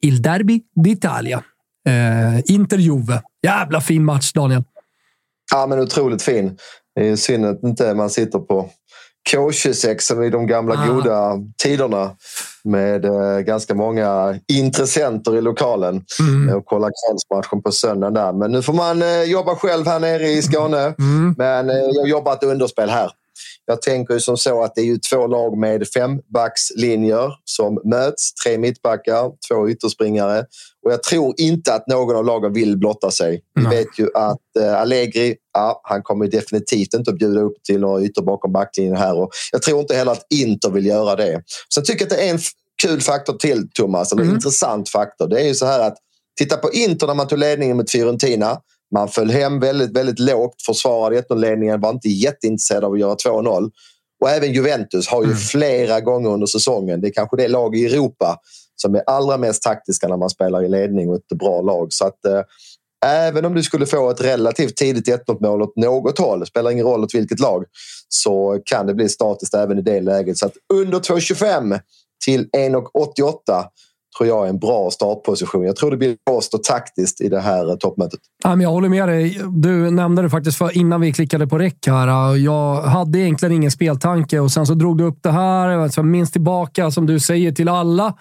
Il 0.03 0.21
Derby 0.21 0.61
d'Italia. 0.75 1.41
Eh, 1.87 2.53
Inter-Juve. 2.55 3.21
Jävla 3.43 3.81
fin 3.81 4.05
match, 4.05 4.33
Daniel. 4.33 4.63
Ja, 5.53 5.67
men 5.67 5.79
otroligt 5.79 6.21
fin. 6.21 6.57
Det 6.95 7.09
är 7.09 7.15
synd 7.15 7.45
att 7.45 7.63
inte 7.63 7.93
man 7.93 8.09
sitter 8.09 8.39
på 8.39 8.69
K26 9.29 9.99
som 9.99 10.23
i 10.23 10.29
de 10.29 10.47
gamla 10.47 10.75
ah. 10.75 10.87
goda 10.87 11.39
tiderna 11.63 12.15
med 12.63 13.05
eh, 13.05 13.39
ganska 13.39 13.75
många 13.75 14.39
intressenter 14.47 15.37
i 15.37 15.41
lokalen 15.41 16.03
mm. 16.19 16.55
och 16.55 16.65
kolla 16.65 16.87
kvällsmatchen 16.87 17.63
på 17.63 17.71
söndagen 17.71 18.13
där. 18.13 18.33
Men 18.33 18.51
nu 18.51 18.61
får 18.61 18.73
man 18.73 19.01
eh, 19.01 19.23
jobba 19.23 19.55
själv 19.55 19.87
här 19.87 19.99
nere 19.99 20.27
i 20.27 20.41
Skåne. 20.41 20.95
Mm. 20.99 21.35
Men 21.37 21.69
eh, 21.69 21.75
jag 21.75 22.07
jobbar 22.07 22.33
ett 22.33 22.43
underspel 22.43 22.89
här. 22.89 23.11
Jag 23.65 23.81
tänker 23.81 24.13
ju 24.13 24.19
som 24.19 24.37
så 24.37 24.63
att 24.63 24.75
det 24.75 24.81
är 24.81 24.85
ju 24.85 24.97
två 24.97 25.27
lag 25.27 25.57
med 25.57 25.87
fembackslinjer 25.87 27.33
som 27.45 27.81
möts. 27.83 28.33
Tre 28.33 28.57
mittbackar, 28.57 29.31
två 29.49 29.69
ytterspringare. 29.69 30.45
Och 30.85 30.91
jag 30.91 31.03
tror 31.03 31.33
inte 31.37 31.73
att 31.73 31.87
någon 31.87 32.15
av 32.15 32.25
lagen 32.25 32.53
vill 32.53 32.77
blotta 32.77 33.11
sig. 33.11 33.41
Vi 33.55 33.65
vet 33.65 33.99
ju 33.99 34.07
att 34.15 34.55
eh, 34.59 34.81
Allegri, 34.81 35.35
ja, 35.53 35.81
han 35.83 36.03
kommer 36.03 36.27
definitivt 36.27 36.93
inte 36.93 37.11
att 37.11 37.17
bjuda 37.17 37.41
upp 37.41 37.63
till 37.63 37.79
några 37.79 38.03
ytter 38.03 38.21
bakom 38.21 38.51
backlinjen 38.51 38.95
här. 38.95 39.15
Och 39.19 39.29
jag 39.51 39.61
tror 39.61 39.79
inte 39.79 39.95
heller 39.95 40.11
att 40.11 40.25
Inter 40.29 40.69
vill 40.69 40.85
göra 40.85 41.15
det. 41.15 41.43
Sen 41.73 41.83
tycker 41.83 42.05
jag 42.05 42.11
att 42.11 42.17
det 42.17 42.27
är 42.27 42.31
en 42.31 42.39
kul 42.81 43.01
faktor 43.01 43.33
till, 43.33 43.69
Thomas. 43.73 44.11
Eller 44.11 44.21
en 44.21 44.27
mm. 44.27 44.35
intressant 44.35 44.89
faktor. 44.89 45.27
Det 45.27 45.41
är 45.41 45.47
ju 45.47 45.55
så 45.55 45.65
här 45.65 45.79
att 45.87 45.97
titta 46.37 46.57
på 46.57 46.71
Inter 46.71 47.07
när 47.07 47.13
man 47.13 47.27
tog 47.27 47.39
ledningen 47.39 47.77
mot 47.77 47.91
Fiorentina. 47.91 48.57
Man 48.93 49.07
föll 49.07 49.29
hem 49.29 49.59
väldigt, 49.59 49.91
väldigt 49.91 50.19
lågt, 50.19 50.61
försvarade 50.65 51.21
1-0-ledningen, 51.21 51.81
var 51.81 51.89
inte 51.89 52.09
jätteintresserad 52.09 52.83
av 52.83 52.93
att 52.93 52.99
göra 52.99 53.15
2-0. 53.15 53.71
Och 54.21 54.29
även 54.29 54.53
Juventus 54.53 55.07
har 55.07 55.21
ju 55.21 55.25
mm. 55.25 55.37
flera 55.37 56.01
gånger 56.01 56.29
under 56.29 56.47
säsongen, 56.47 57.01
det 57.01 57.07
är 57.07 57.13
kanske 57.13 57.37
det 57.37 57.47
lag 57.47 57.75
i 57.75 57.85
Europa 57.85 58.39
som 58.81 58.95
är 58.95 59.03
allra 59.07 59.37
mest 59.37 59.63
taktiska 59.63 60.07
när 60.07 60.17
man 60.17 60.29
spelar 60.29 60.63
i 60.63 60.69
ledning 60.69 61.09
och 61.09 61.15
ett 61.15 61.27
bra 61.39 61.61
lag. 61.61 61.93
Så 61.93 62.05
att 62.05 62.25
eh, 62.25 62.41
även 63.05 63.45
om 63.45 63.53
du 63.53 63.63
skulle 63.63 63.85
få 63.85 64.09
ett 64.09 64.21
relativt 64.21 64.75
tidigt 64.75 65.07
1-0 65.07 65.41
mål 65.41 65.61
åt 65.61 65.75
något 65.75 66.19
håll, 66.19 66.45
spelar 66.45 66.71
ingen 66.71 66.85
roll 66.85 67.03
åt 67.03 67.15
vilket 67.15 67.39
lag, 67.39 67.65
så 68.09 68.61
kan 68.65 68.87
det 68.87 68.93
bli 68.93 69.09
statiskt 69.09 69.53
även 69.53 69.79
i 69.79 69.81
det 69.81 70.01
läget. 70.01 70.37
Så 70.37 70.45
att 70.45 70.53
under 70.73 70.99
2,25 70.99 71.79
till 72.25 72.49
1,88 72.49 73.65
tror 74.17 74.29
jag 74.29 74.45
är 74.45 74.49
en 74.49 74.59
bra 74.59 74.91
startposition. 74.91 75.63
Jag 75.63 75.75
tror 75.75 75.91
det 75.91 75.97
blir 75.97 76.17
låst 76.29 76.53
och 76.53 76.63
taktiskt 76.63 77.21
i 77.21 77.29
det 77.29 77.39
här 77.39 77.69
eh, 77.69 77.75
toppmötet. 77.75 78.19
Jag 78.43 78.69
håller 78.69 78.89
med 78.89 79.07
dig. 79.07 79.41
Du 79.49 79.91
nämnde 79.91 80.21
det 80.21 80.29
faktiskt 80.29 80.57
för 80.57 80.77
innan 80.77 81.01
vi 81.01 81.13
klickade 81.13 81.47
på 81.47 81.57
räck 81.57 81.87
här. 81.87 82.35
Jag 82.35 82.81
hade 82.81 83.19
egentligen 83.19 83.55
ingen 83.55 83.71
speltanke 83.71 84.39
och 84.39 84.51
sen 84.51 84.65
så 84.65 84.73
drog 84.73 84.97
du 84.97 85.03
upp 85.03 85.19
det 85.21 85.31
här. 85.31 85.69
Alltså 85.69 85.99
jag 85.99 86.05
minns 86.05 86.31
tillbaka, 86.31 86.91
som 86.91 87.05
du 87.05 87.19
säger, 87.19 87.51
till 87.51 87.69
alla 87.69 88.17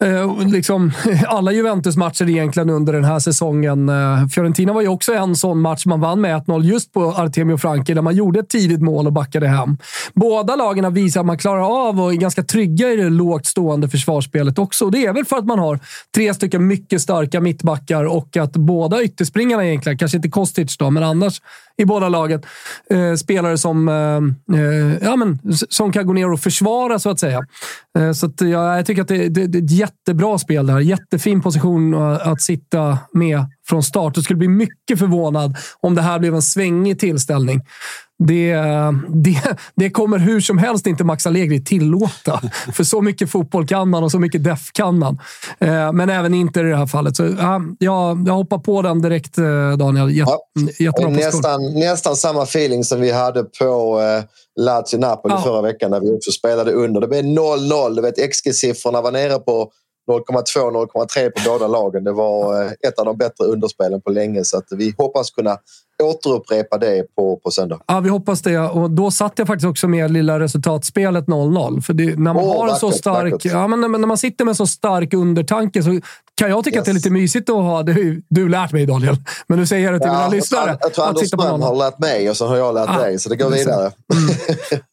Eh, 0.00 0.46
liksom, 0.46 0.92
alla 1.26 1.52
Juventus-matcher 1.52 2.30
egentligen 2.30 2.70
under 2.70 2.92
den 2.92 3.04
här 3.04 3.18
säsongen. 3.18 3.88
Eh, 3.88 4.26
Fiorentina 4.26 4.72
var 4.72 4.82
ju 4.82 4.88
också 4.88 5.14
en 5.14 5.36
sån 5.36 5.60
match 5.60 5.86
man 5.86 6.00
vann 6.00 6.20
med 6.20 6.42
1-0 6.42 6.62
just 6.62 6.92
på 6.92 7.04
Artemio 7.04 7.56
Franchi 7.56 7.94
där 7.94 8.02
man 8.02 8.14
gjorde 8.14 8.40
ett 8.40 8.48
tidigt 8.48 8.80
mål 8.80 9.06
och 9.06 9.12
backade 9.12 9.48
hem. 9.48 9.76
Båda 10.14 10.56
lagen 10.56 10.84
har 10.84 10.90
visat 10.90 11.20
att 11.20 11.26
man 11.26 11.38
klarar 11.38 11.88
av 11.88 12.00
och 12.00 12.12
är 12.12 12.16
ganska 12.16 12.42
trygga 12.42 12.92
i 12.92 12.96
det 12.96 13.10
lågt 13.10 13.46
stående 13.46 13.88
försvarsspelet 13.88 14.58
också. 14.58 14.90
Det 14.90 15.06
är 15.06 15.12
väl 15.12 15.24
för 15.24 15.36
att 15.36 15.46
man 15.46 15.58
har 15.58 15.80
tre 16.14 16.34
stycken 16.34 16.66
mycket 16.66 17.02
starka 17.02 17.40
mittbackar 17.40 18.04
och 18.04 18.36
att 18.36 18.52
båda 18.52 19.02
ytterspringarna 19.02 19.66
egentligen, 19.66 19.98
kanske 19.98 20.16
inte 20.16 20.28
Kostic 20.28 20.76
då, 20.76 20.90
men 20.90 21.02
annars 21.02 21.40
i 21.76 21.84
båda 21.84 22.08
lagen. 22.08 22.42
Eh, 22.90 23.14
spelare 23.14 23.58
som, 23.58 23.88
eh, 23.88 24.56
eh 24.58 24.98
ja, 25.02 25.16
men, 25.16 25.38
som 25.68 25.92
kan 25.92 26.06
gå 26.06 26.12
ner 26.12 26.32
och 26.32 26.40
försvara, 26.40 26.98
så 26.98 27.10
att 27.10 27.20
säga. 27.20 27.46
Eh, 27.98 28.12
så 28.12 28.26
att, 28.26 28.40
ja, 28.40 28.76
jag 28.76 28.86
tycker 28.86 29.02
att 29.02 29.08
det, 29.08 29.28
det, 29.28 29.46
det, 29.46 29.58
är 29.58 29.62
ett 29.62 29.70
jättebra 29.70 30.38
spel 30.38 30.66
där. 30.66 30.80
Jättefin 30.80 31.42
position 31.42 31.94
att, 31.94 32.22
att 32.22 32.42
sitta 32.42 32.98
med 33.12 33.44
från 33.68 33.82
start. 33.82 34.12
Jag 34.16 34.24
skulle 34.24 34.38
bli 34.38 34.48
mycket 34.48 34.98
förvånad 34.98 35.56
om 35.80 35.94
det 35.94 36.02
här 36.02 36.18
blev 36.18 36.34
en 36.34 36.42
svängig 36.42 36.98
tillställning. 36.98 37.60
Det, 38.26 38.54
det, 39.08 39.56
det 39.76 39.90
kommer 39.90 40.18
hur 40.18 40.40
som 40.40 40.58
helst 40.58 40.86
inte 40.86 41.04
Max 41.04 41.26
Allegri 41.26 41.64
tillåta. 41.64 42.40
För 42.72 42.84
så 42.84 43.00
mycket 43.00 43.30
fotboll 43.30 43.66
kan 43.66 43.88
man 43.90 44.04
och 44.04 44.10
så 44.10 44.18
mycket 44.18 44.44
def 44.44 44.72
kan 44.72 44.98
man. 44.98 45.18
Eh, 45.58 45.92
men 45.92 46.10
även 46.10 46.34
inte 46.34 46.60
i 46.60 46.62
det 46.62 46.76
här 46.76 46.86
fallet. 46.86 47.16
Så, 47.16 47.22
ja, 47.38 47.60
jag, 47.78 48.28
jag 48.28 48.34
hoppar 48.34 48.58
på 48.58 48.82
den 48.82 49.02
direkt, 49.02 49.38
eh, 49.38 49.72
Daniel. 49.78 50.10
Jät, 50.10 50.28
ja. 50.78 51.08
nästan, 51.08 51.74
nästan 51.74 52.16
samma 52.16 52.42
feeling 52.42 52.84
som 52.84 53.00
vi 53.00 53.10
hade 53.10 53.44
på 53.44 54.00
eh, 54.00 54.24
Lazio-Napoli 54.60 55.34
ja. 55.34 55.42
förra 55.42 55.62
veckan 55.62 55.90
när 55.90 56.00
vi 56.00 56.10
också 56.10 56.30
spelade 56.30 56.72
under. 56.72 57.00
Det 57.00 57.08
blev 57.08 57.24
0-0. 57.24 58.12
XG-siffrorna 58.28 59.02
var 59.02 59.12
nere 59.12 59.38
på 59.38 59.70
0,2-0,3 60.10 61.30
på 61.30 61.50
båda 61.50 61.66
lagen. 61.66 62.04
Det 62.04 62.12
var 62.12 62.64
ett 62.64 62.98
av 62.98 63.04
de 63.04 63.16
bättre 63.16 63.44
underspelen 63.44 64.00
på 64.00 64.10
länge 64.10 64.44
så 64.44 64.58
att 64.58 64.66
vi 64.70 64.94
hoppas 64.98 65.30
kunna 65.30 65.58
återupprepa 66.02 66.78
det 66.78 67.14
på, 67.16 67.36
på 67.36 67.50
söndag. 67.50 67.80
Ja, 67.86 68.00
vi 68.00 68.08
hoppas 68.08 68.42
det. 68.42 68.58
Och 68.58 68.90
då 68.90 69.10
satt 69.10 69.32
jag 69.36 69.46
faktiskt 69.46 69.66
också 69.66 69.88
med 69.88 70.10
lilla 70.10 70.40
resultatspelet 70.40 71.26
0-0. 71.26 71.80
För 71.80 71.94
det, 71.94 72.18
när 72.18 72.34
man 72.34 72.44
oh, 72.44 72.58
har 72.58 72.68
en 72.68 72.76
så 72.76 72.90
stark... 72.90 73.44
Ja, 73.44 73.68
men 73.68 73.80
när, 73.80 74.06
man 74.06 74.18
sitter 74.18 74.44
med 74.44 74.56
så 74.56 74.66
stark 74.66 75.14
undertanke 75.14 75.82
så 75.82 76.00
kan 76.36 76.50
jag 76.50 76.64
tycka 76.64 76.76
yes. 76.76 76.80
att 76.80 76.84
det 76.84 76.90
är 76.90 76.94
lite 76.94 77.10
mysigt 77.10 77.50
att 77.50 77.56
ha... 77.56 77.82
Det, 77.82 78.20
du 78.28 78.48
lärt 78.48 78.72
mig, 78.72 78.86
Daniel. 78.86 79.16
Men 79.46 79.58
nu 79.58 79.66
säger 79.66 79.84
jag 79.84 79.94
det 79.94 79.98
till 79.98 80.08
ja, 80.08 80.18
mina 80.18 80.28
lyssnare. 80.28 80.78
Jag, 80.80 80.94
tror 80.94 81.06
Anders 81.06 81.28
Ström 81.28 81.62
har 81.62 81.76
lärt 81.76 81.98
mig 81.98 82.30
och 82.30 82.36
så 82.36 82.46
har 82.46 82.56
jag 82.56 82.74
lärt 82.74 82.88
ah, 82.88 82.98
dig, 82.98 83.18
så 83.18 83.28
det 83.28 83.36
går 83.36 83.50
vidare. 83.50 83.92
Mm. 84.12 84.36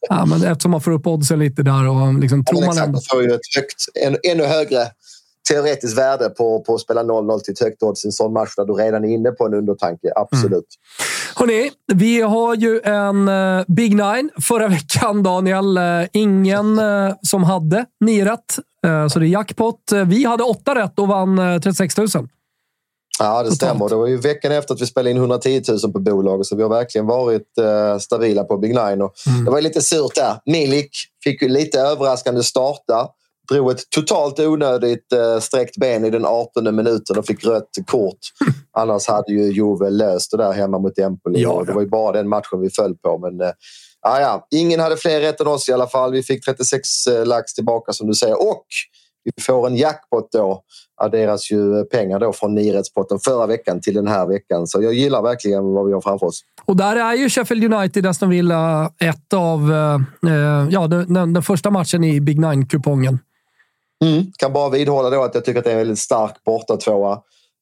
ja, 0.08 0.24
men 0.24 0.44
eftersom 0.44 0.70
man 0.70 0.80
får 0.80 0.90
upp 0.90 1.06
oddsen 1.06 1.38
lite 1.38 1.62
där 1.62 1.88
och 1.88 2.14
liksom, 2.14 2.44
tror 2.44 2.60
ja, 2.60 2.66
man... 2.66 2.76
Exakt, 2.76 2.92
man 2.92 3.02
får 3.10 3.22
ju 3.22 3.34
ett 3.34 3.40
högt, 3.56 3.84
ännu, 4.06 4.18
ännu 4.22 4.44
högre 4.44 4.86
teoretiskt 5.48 5.98
värde 5.98 6.28
på, 6.28 6.60
på 6.60 6.74
att 6.74 6.80
spela 6.80 7.02
0-0 7.02 7.40
till 7.40 7.52
ett 7.52 7.60
högt 7.60 7.82
odds 7.82 8.04
i 8.04 8.08
en 8.08 8.12
sån 8.12 8.32
match 8.32 8.54
där 8.56 8.64
du 8.64 8.72
redan 8.72 9.04
är 9.04 9.08
inne 9.08 9.30
på 9.30 9.46
en 9.46 9.54
undertanke. 9.54 10.12
Absolut. 10.16 10.50
Mm. 10.52 10.64
Hörrni, 11.36 11.70
vi 11.94 12.20
har 12.20 12.54
ju 12.54 12.80
en 12.84 13.28
uh, 13.28 13.64
Big 13.68 13.96
Nine 13.96 14.30
förra 14.40 14.68
veckan, 14.68 15.22
Daniel. 15.22 15.78
Uh, 15.78 16.06
ingen 16.12 16.78
uh, 16.78 17.14
som 17.22 17.44
hade 17.44 17.86
nio 18.00 18.24
rätt, 18.24 18.58
så 19.12 19.18
det 19.18 19.26
är 19.26 19.28
jackpot. 19.28 19.80
Vi 20.06 20.24
hade 20.24 20.42
åtta 20.42 20.74
rätt 20.74 20.98
och 20.98 21.08
vann 21.08 21.60
36 21.62 21.96
000. 21.96 22.08
Ja, 23.18 23.38
det 23.38 23.50
Totalt. 23.50 23.54
stämmer. 23.54 23.88
Det 23.88 23.96
var 23.96 24.06
ju 24.06 24.16
veckan 24.16 24.52
efter 24.52 24.74
att 24.74 24.80
vi 24.80 24.86
spelade 24.86 25.10
in 25.10 25.16
110 25.16 25.62
000 25.68 25.92
på 25.92 25.98
bolaget, 25.98 26.46
så 26.46 26.56
vi 26.56 26.62
har 26.62 26.70
verkligen 26.70 27.06
varit 27.06 27.48
stabila 28.00 28.44
på 28.44 28.56
Big 28.56 28.70
Nine. 28.70 29.02
Och 29.02 29.12
mm. 29.26 29.44
Det 29.44 29.50
var 29.50 29.60
lite 29.60 29.82
surt 29.82 30.14
där. 30.14 30.36
Milik 30.46 30.90
fick 31.24 31.42
ju 31.42 31.48
lite 31.48 31.80
överraskande 31.80 32.42
starta 32.42 33.08
drog 33.48 33.70
ett 33.70 33.90
totalt 33.90 34.40
onödigt 34.40 35.12
eh, 35.12 35.38
sträckt 35.38 35.76
ben 35.76 36.04
i 36.04 36.10
den 36.10 36.24
18 36.24 36.76
minuten 36.76 37.18
och 37.18 37.26
fick 37.26 37.44
rött 37.44 37.70
kort. 37.86 38.18
Annars 38.78 39.08
hade 39.08 39.32
ju 39.32 39.52
Juve 39.52 39.90
löst 39.90 40.30
det 40.30 40.36
där 40.36 40.52
hemma 40.52 40.78
mot 40.78 40.98
Empoli. 40.98 41.42
Ja, 41.42 41.64
Det 41.66 41.72
var 41.72 41.80
ju 41.80 41.88
bara 41.88 42.12
den 42.12 42.28
matchen 42.28 42.60
vi 42.60 42.70
föll 42.70 42.94
på. 42.94 43.18
Men, 43.18 43.40
eh, 43.40 43.52
ja, 44.02 44.46
ingen 44.50 44.80
hade 44.80 44.96
fler 44.96 45.20
rätt 45.20 45.40
än 45.40 45.46
oss 45.46 45.68
i 45.68 45.72
alla 45.72 45.86
fall. 45.86 46.12
Vi 46.12 46.22
fick 46.22 46.44
36 46.44 47.06
eh, 47.06 47.26
lax 47.26 47.54
tillbaka 47.54 47.92
som 47.92 48.06
du 48.06 48.14
säger. 48.14 48.40
Och 48.40 48.66
vi 49.24 49.42
får 49.42 49.66
en 49.66 49.76
jackpot 49.76 50.32
då. 50.32 50.62
Adderas 51.00 51.50
ju 51.50 51.84
pengar 51.84 52.18
då 52.18 52.32
från 52.32 52.54
niorättspotten 52.54 53.18
förra 53.18 53.46
veckan 53.46 53.80
till 53.80 53.94
den 53.94 54.06
här 54.06 54.26
veckan. 54.26 54.66
Så 54.66 54.82
jag 54.82 54.94
gillar 54.94 55.22
verkligen 55.22 55.72
vad 55.72 55.86
vi 55.86 55.92
har 55.92 56.00
framför 56.00 56.26
oss. 56.26 56.40
Och 56.64 56.76
där 56.76 56.96
är 56.96 57.14
ju 57.14 57.28
Sheffield 57.28 57.74
United, 57.74 58.06
Aston 58.06 58.30
Villa, 58.30 58.92
ett 58.98 59.32
av 59.32 59.72
eh, 59.72 60.68
ja, 60.70 60.86
den, 60.86 61.32
den, 61.32 61.42
första 61.42 61.70
matchen 61.70 62.04
i 62.04 62.20
Big 62.20 62.40
Nine-kupongen. 62.40 63.18
Mm. 64.02 64.24
Kan 64.38 64.52
bara 64.52 64.70
vidhålla 64.70 65.10
då 65.10 65.22
att 65.22 65.34
jag 65.34 65.44
tycker 65.44 65.58
att 65.58 65.64
det 65.64 65.70
är 65.70 65.74
en 65.74 65.78
väldigt 65.78 65.98
stark 65.98 66.44
bortatvåa. 66.44 67.18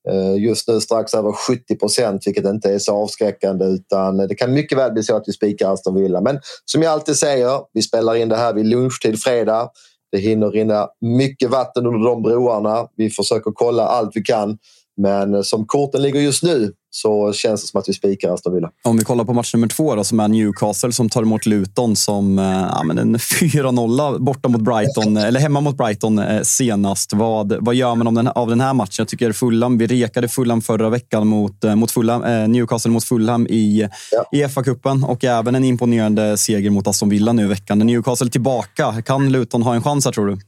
Eh, 0.08 0.42
just 0.44 0.68
nu 0.68 0.80
strax 0.80 1.14
över 1.14 1.32
70 1.32 1.76
procent, 1.76 2.26
vilket 2.26 2.44
inte 2.44 2.72
är 2.72 2.78
så 2.78 3.02
avskräckande. 3.02 3.64
utan 3.64 4.16
Det 4.16 4.34
kan 4.34 4.52
mycket 4.52 4.78
väl 4.78 4.92
bli 4.92 5.02
så 5.02 5.16
att 5.16 5.24
vi 5.26 5.32
spikar 5.32 5.72
Aston 5.72 5.94
Villa. 5.94 6.20
Men 6.20 6.40
som 6.64 6.82
jag 6.82 6.92
alltid 6.92 7.16
säger, 7.16 7.60
vi 7.72 7.82
spelar 7.82 8.14
in 8.14 8.28
det 8.28 8.36
här 8.36 8.54
vid 8.54 8.66
lunchtid 8.66 9.22
fredag. 9.22 9.70
Det 10.12 10.18
hinner 10.18 10.50
rinna 10.50 10.88
mycket 11.00 11.50
vatten 11.50 11.86
under 11.86 12.10
de 12.10 12.22
broarna. 12.22 12.86
Vi 12.96 13.10
försöker 13.10 13.50
kolla 13.54 13.86
allt 13.86 14.10
vi 14.14 14.22
kan. 14.22 14.58
Men 14.96 15.34
eh, 15.34 15.42
som 15.42 15.66
korten 15.66 16.02
ligger 16.02 16.20
just 16.20 16.42
nu 16.42 16.72
så 16.90 17.32
känns 17.32 17.62
det 17.62 17.66
som 17.66 17.80
att 17.80 17.88
vi 17.88 17.92
spikar 17.92 18.34
Aston 18.34 18.54
Villa. 18.54 18.70
Om 18.84 18.96
vi 18.96 19.04
kollar 19.04 19.24
på 19.24 19.32
match 19.32 19.54
nummer 19.54 19.68
två 19.68 19.94
då, 19.94 20.04
som 20.04 20.20
är 20.20 20.28
Newcastle 20.28 20.92
som 20.92 21.08
tar 21.08 21.22
emot 21.22 21.46
Luton 21.46 21.96
som 21.96 22.38
eh, 22.38 22.44
ja, 22.44 22.82
men 22.84 22.98
en 22.98 23.16
4-0 23.18 24.18
borta 24.18 24.48
mot 24.48 24.60
Brighton, 24.60 25.16
eller 25.26 25.40
hemma 25.40 25.60
mot 25.60 25.76
Brighton 25.76 26.18
eh, 26.18 26.42
senast. 26.42 27.12
Vad, 27.12 27.56
vad 27.60 27.74
gör 27.74 27.94
man 27.94 28.06
om 28.06 28.14
den, 28.14 28.28
av 28.28 28.48
den 28.48 28.60
här 28.60 28.74
matchen? 28.74 28.94
Jag 28.98 29.08
tycker 29.08 29.32
Fulham, 29.32 29.78
vi 29.78 29.86
rekade 29.86 30.28
Fulham 30.28 30.62
förra 30.62 30.88
veckan 30.88 31.26
mot, 31.26 31.64
eh, 31.64 31.74
mot 31.74 31.90
Fulham, 31.90 32.24
eh, 32.24 32.48
Newcastle 32.48 32.90
mot 32.90 33.04
Fulham 33.04 33.46
i, 33.46 33.88
ja. 34.12 34.24
i 34.32 34.44
FA-cupen 34.44 35.04
och 35.04 35.24
även 35.24 35.54
en 35.54 35.64
imponerande 35.64 36.36
seger 36.36 36.70
mot 36.70 36.86
Aston 36.86 37.08
Villa 37.08 37.32
nu 37.32 37.42
i 37.42 37.46
veckan. 37.46 37.78
Newcastle 37.78 38.30
tillbaka. 38.30 39.02
Kan 39.02 39.32
Luton 39.32 39.62
ha 39.62 39.74
en 39.74 39.82
chans 39.82 40.04
här 40.04 40.12
tror 40.12 40.26
du? 40.26 40.38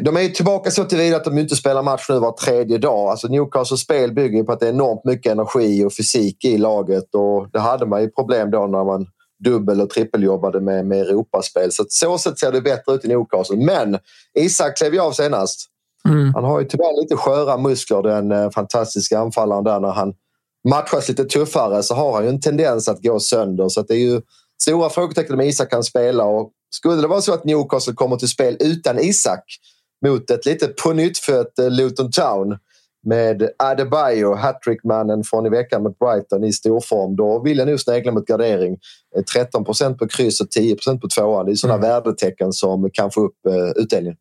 De 0.00 0.16
är 0.16 0.28
tillbaka 0.28 0.70
så 0.70 0.84
tillvida 0.84 1.16
att 1.16 1.24
de 1.24 1.38
inte 1.38 1.56
spelar 1.56 1.82
match 1.82 2.06
nu 2.08 2.18
var 2.18 2.32
tredje 2.32 2.78
dag. 2.78 3.08
Alltså 3.08 3.28
Newcastles 3.28 3.80
spel 3.80 4.12
bygger 4.12 4.42
på 4.42 4.52
att 4.52 4.60
det 4.60 4.66
är 4.66 4.72
enormt 4.72 5.04
mycket 5.04 5.32
energi 5.32 5.84
och 5.84 5.92
fysik 5.92 6.44
i 6.44 6.58
laget 6.58 7.14
och 7.14 7.48
det 7.52 7.60
hade 7.60 7.86
man 7.86 8.02
ju 8.02 8.10
problem 8.10 8.50
då 8.50 8.66
när 8.66 8.84
man 8.84 9.06
dubbel 9.44 9.80
och 9.80 9.90
trippeljobbade 9.90 10.60
med, 10.60 10.86
med 10.86 11.00
Europaspel. 11.00 11.72
Så 11.72 11.84
så 11.88 12.18
sätt 12.18 12.38
ser 12.38 12.52
det 12.52 12.60
bättre 12.60 12.94
ut 12.94 13.04
i 13.04 13.08
Newcastle. 13.08 13.56
Men 13.56 13.98
Isak 14.38 14.76
klev 14.76 14.94
ju 14.94 15.00
av 15.00 15.12
senast. 15.12 15.68
Mm. 16.08 16.34
Han 16.34 16.44
har 16.44 16.60
ju 16.60 16.66
tyvärr 16.66 17.02
lite 17.02 17.16
sköra 17.16 17.56
muskler, 17.56 18.02
den 18.02 18.32
eh, 18.32 18.50
fantastiska 18.50 19.18
anfallaren 19.18 19.64
där. 19.64 19.80
När 19.80 19.92
han 19.92 20.14
matchas 20.68 21.08
lite 21.08 21.24
tuffare 21.24 21.82
så 21.82 21.94
har 21.94 22.12
han 22.12 22.22
ju 22.22 22.28
en 22.28 22.40
tendens 22.40 22.88
att 22.88 23.02
gå 23.02 23.20
sönder. 23.20 23.68
Så 23.68 23.82
det 23.82 23.94
är 23.94 23.98
ju 23.98 24.20
stora 24.62 24.90
frågetecken 24.90 25.34
om 25.34 25.40
Isak 25.40 25.70
kan 25.70 25.84
spela. 25.84 26.24
Och 26.24 26.50
skulle 26.70 27.02
det 27.02 27.08
vara 27.08 27.20
så 27.20 27.34
att 27.34 27.44
Newcastle 27.44 27.94
kommer 27.94 28.16
till 28.16 28.28
spel 28.28 28.56
utan 28.60 28.98
Isak 28.98 29.44
mot 30.02 30.30
ett 30.30 30.46
lite 30.46 30.66
pånyttfött 30.68 31.58
eh, 31.58 31.70
Luton 31.70 32.10
Town 32.10 32.58
med 33.06 33.48
Adebayo, 33.58 34.34
hattrickmannen 34.34 35.24
från 35.24 35.46
i 35.46 35.48
veckan 35.48 35.82
mot 35.82 35.98
Brighton 35.98 36.44
i 36.44 36.52
storform. 36.52 37.16
Då 37.16 37.42
vill 37.42 37.58
jag 37.58 37.68
nog 37.68 37.80
snegla 37.80 38.12
mot 38.12 38.26
gardering. 38.26 38.78
13 39.32 39.60
eh, 39.60 39.64
procent 39.64 39.98
på 39.98 40.08
kryss 40.08 40.40
och 40.40 40.50
10 40.50 40.74
procent 40.74 41.00
på 41.00 41.08
tvåan. 41.08 41.46
Det 41.46 41.52
är 41.52 41.54
sådana 41.54 41.78
mm. 41.78 41.88
värdetecken 41.88 42.52
som 42.52 42.90
kan 42.92 43.10
få 43.10 43.20
upp 43.20 43.36
uh, 43.48 43.82
utdelningen. 43.82 44.16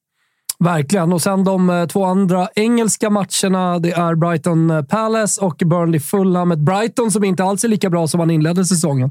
Verkligen. 0.59 1.13
Och 1.13 1.21
sen 1.21 1.43
de 1.43 1.87
två 1.91 2.03
andra 2.03 2.49
engelska 2.55 3.09
matcherna. 3.09 3.79
Det 3.79 3.91
är 3.91 4.15
Brighton 4.15 4.85
Palace 4.89 5.41
och 5.41 5.55
Burnley 5.65 5.99
Fulham. 5.99 6.51
Ett 6.51 6.59
Brighton 6.59 7.11
som 7.11 7.23
inte 7.23 7.43
alls 7.43 7.63
är 7.63 7.67
lika 7.67 7.89
bra 7.89 8.07
som 8.07 8.17
man 8.17 8.31
inledde 8.31 8.65
säsongen. 8.65 9.09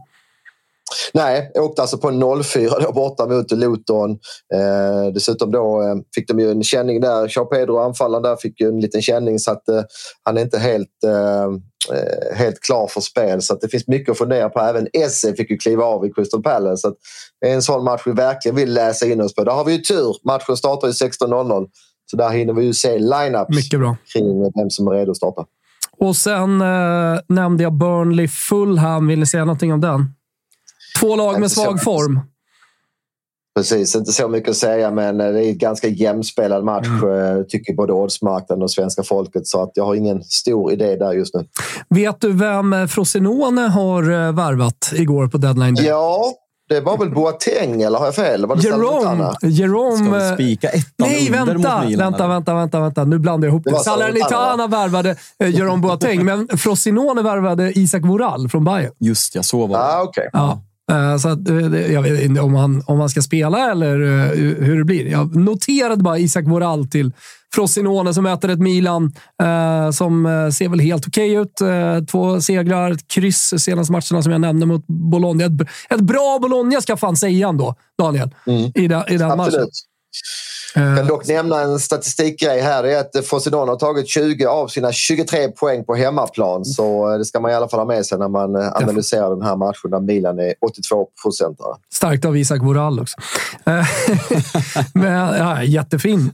Nej, 1.14 1.52
åkte 1.54 1.82
alltså 1.82 1.98
på 1.98 2.10
0-4 2.10 2.82
då 2.82 2.92
borta 2.92 3.26
mot 3.26 3.52
Luton. 3.52 4.10
Eh, 4.54 5.12
dessutom 5.14 5.50
då 5.50 5.82
eh, 5.82 5.94
fick 6.14 6.28
de 6.28 6.40
ju 6.40 6.50
en 6.50 6.62
känning 6.62 7.00
där. 7.00 7.36
Jean 7.36 7.48
Pedro, 7.48 7.78
anfallaren 7.78 8.22
där, 8.22 8.36
fick 8.36 8.60
ju 8.60 8.68
en 8.68 8.80
liten 8.80 9.02
känning 9.02 9.38
så 9.38 9.50
att 9.50 9.68
eh, 9.68 9.82
han 10.22 10.36
är 10.36 10.42
inte 10.42 10.58
helt, 10.58 11.04
eh, 11.04 11.44
eh, 11.96 12.36
helt 12.36 12.60
klar 12.60 12.86
för 12.86 13.00
spel. 13.00 13.42
Så 13.42 13.54
att 13.54 13.60
det 13.60 13.68
finns 13.68 13.86
mycket 13.86 14.12
att 14.12 14.18
fundera 14.18 14.48
på. 14.48 14.60
Även 14.60 14.88
Esse 14.92 15.34
fick 15.34 15.50
ju 15.50 15.56
kliva 15.56 15.84
av 15.84 16.06
i 16.06 16.12
Crystal 16.12 16.42
Palace. 16.42 16.80
Så 16.80 16.94
det 17.40 17.50
är 17.50 17.54
en 17.54 17.62
sån 17.62 17.84
match 17.84 18.02
vi 18.06 18.12
verkligen 18.12 18.56
vill 18.56 18.74
läsa 18.74 19.06
in 19.06 19.20
oss 19.20 19.34
på. 19.34 19.44
Där 19.44 19.52
har 19.52 19.64
vi 19.64 19.72
ju 19.72 19.78
tur. 19.78 20.16
Matchen 20.24 20.56
startar 20.56 20.88
ju 20.88 20.92
16.00. 20.92 21.66
Så 22.10 22.16
där 22.16 22.30
hinner 22.30 22.52
vi 22.52 22.64
ju 22.64 22.74
se 22.74 22.98
line-ups 22.98 23.70
kring 24.12 24.42
vem 24.42 24.70
som 24.70 24.88
är 24.88 24.92
redo 24.92 25.10
att 25.10 25.16
starta. 25.16 25.44
Och 25.98 26.16
sen 26.16 26.58
nämnde 27.28 27.62
jag 27.62 27.72
Burnley 27.72 28.28
Fulham. 28.28 29.06
Vill 29.06 29.18
ni 29.18 29.26
säga 29.26 29.44
någonting 29.44 29.72
om 29.72 29.80
den? 29.80 30.14
Två 31.00 31.16
lag 31.16 31.40
med 31.40 31.50
svag 31.50 31.82
form. 31.82 32.20
Precis, 33.56 33.96
inte 33.96 34.12
så 34.12 34.28
mycket 34.28 34.50
att 34.50 34.56
säga 34.56 34.90
men 34.90 35.20
eh, 35.20 35.32
det 35.32 35.46
är 35.46 35.48
en 35.48 35.58
ganska 35.58 35.88
jämspelad 35.88 36.64
match 36.64 36.86
mm. 36.86 37.36
Eh, 37.38 37.42
tycker 37.42 37.74
både 37.74 37.92
oddsmarknaden 37.92 38.62
och 38.62 38.70
svenska 38.70 39.02
folket. 39.02 39.46
Så 39.46 39.62
att 39.62 39.70
jag 39.74 39.84
har 39.84 39.94
ingen 39.94 40.24
stor 40.24 40.72
idé 40.72 40.96
där 40.96 41.12
just 41.12 41.34
nu. 41.34 41.46
Vet 41.88 42.20
du 42.20 42.32
vem 42.32 42.88
Frosinone 42.88 43.62
har 43.62 44.32
värvat 44.32 44.92
igår 44.94 45.28
på 45.28 45.38
deadline 45.38 45.74
day? 45.74 45.86
Ja, 45.86 46.34
det 46.70 46.80
var 46.80 46.98
väl 46.98 47.10
Boateng, 47.10 47.82
eller 47.82 47.98
har 47.98 48.04
jag 48.04 48.14
fel? 48.14 48.46
Var 48.46 48.56
det 48.56 48.62
Jerome. 48.62 49.32
Jerome 49.42 49.96
Ska 49.96 50.28
vi 50.28 50.34
spika 50.34 50.68
ettan 50.68 50.82
Nej, 50.98 51.30
vänta, 51.30 51.84
Milan, 51.84 52.12
vänta, 52.12 52.28
vänta, 52.28 52.54
vänta, 52.54 52.80
vänta. 52.80 53.04
Nu 53.04 53.18
blandar 53.18 53.48
jag 53.48 53.52
ihop 53.52 53.64
det. 53.64 53.70
det. 53.70 53.78
Salernitana 53.78 54.66
värvade 54.66 55.16
eh, 55.38 55.48
Jerome 55.48 55.82
Boateng, 55.82 56.24
men 56.24 56.48
Frosinone 56.58 57.22
värvade 57.22 57.78
Isak 57.78 58.04
Voral 58.04 58.48
från 58.48 58.64
Bayern. 58.64 58.92
Just 58.98 59.34
ja, 59.34 59.42
så 59.42 59.66
var 59.66 59.78
det. 59.78 59.84
Ah, 59.84 60.02
okay. 60.02 60.28
ja. 60.32 60.62
Eh, 60.90 61.16
så 61.16 61.28
att, 61.28 61.48
eh, 61.48 61.92
jag 61.92 62.02
vet 62.02 62.22
inte 62.22 62.40
om 62.40 62.54
han, 62.54 62.82
om 62.86 63.00
han 63.00 63.08
ska 63.08 63.22
spela 63.22 63.70
eller 63.70 64.00
eh, 64.00 64.64
hur 64.64 64.78
det 64.78 64.84
blir. 64.84 65.06
Jag 65.06 65.36
noterade 65.36 66.02
bara 66.02 66.18
Isak 66.18 66.44
Voral 66.44 66.88
till 66.88 67.12
Frosinone 67.54 68.14
som 68.14 68.24
möter 68.24 68.48
ett 68.48 68.58
Milan 68.58 69.12
som 69.92 70.24
ser 70.54 70.68
väl 70.68 70.80
helt 70.80 71.06
okej 71.06 71.38
okay 71.38 71.98
ut. 71.98 72.08
två 72.08 72.40
segrar, 72.40 72.90
ett 72.90 73.08
kryss 73.08 73.54
senaste 73.58 73.92
matcherna 73.92 74.22
som 74.22 74.32
jag 74.32 74.40
nämnde 74.40 74.66
mot 74.66 74.86
Bologna. 74.86 75.44
Ett, 75.44 75.52
ett 75.90 76.00
bra 76.00 76.38
Bologna 76.42 76.80
ska 76.80 76.96
fan 76.96 77.16
säga 77.16 77.48
ändå, 77.48 77.74
Daniel, 77.98 78.30
mm. 78.46 78.72
i, 78.74 78.88
den, 78.88 79.02
i 79.08 79.16
den 79.16 79.36
matchen. 79.36 79.68
Jag 80.74 80.96
kan 80.96 81.06
dock 81.06 81.28
nämna 81.28 81.60
en 81.60 81.78
statistikgrej 81.78 82.60
här. 82.60 82.82
Det 82.82 82.94
är 82.94 83.00
att 83.00 83.26
Frosinone 83.26 83.70
har 83.70 83.76
tagit 83.76 84.08
20 84.08 84.46
av 84.46 84.68
sina 84.68 84.92
23 84.92 85.48
poäng 85.48 85.84
på 85.84 85.94
hemmaplan. 85.94 86.64
Så 86.64 87.12
eh, 87.12 87.18
det 87.18 87.24
ska 87.24 87.40
man 87.40 87.50
i 87.50 87.54
alla 87.54 87.68
fall 87.68 87.80
ha 87.80 87.86
med 87.86 88.06
sig 88.06 88.18
när 88.18 88.28
man 88.28 88.56
eh, 88.56 88.72
analyserar 88.72 89.30
den 89.30 89.42
här 89.42 89.56
matchen 89.56 89.90
där 89.90 90.00
Milan 90.00 90.38
är 90.38 90.54
82 90.60 91.06
procentare. 91.22 91.76
Starkt 91.92 92.24
av 92.24 92.36
Isak 92.36 92.62
Voral 92.62 93.00
också. 93.00 93.16
Eh, 93.66 93.86
men, 94.94 95.12
ja, 95.12 95.62
jättefin. 95.62 96.30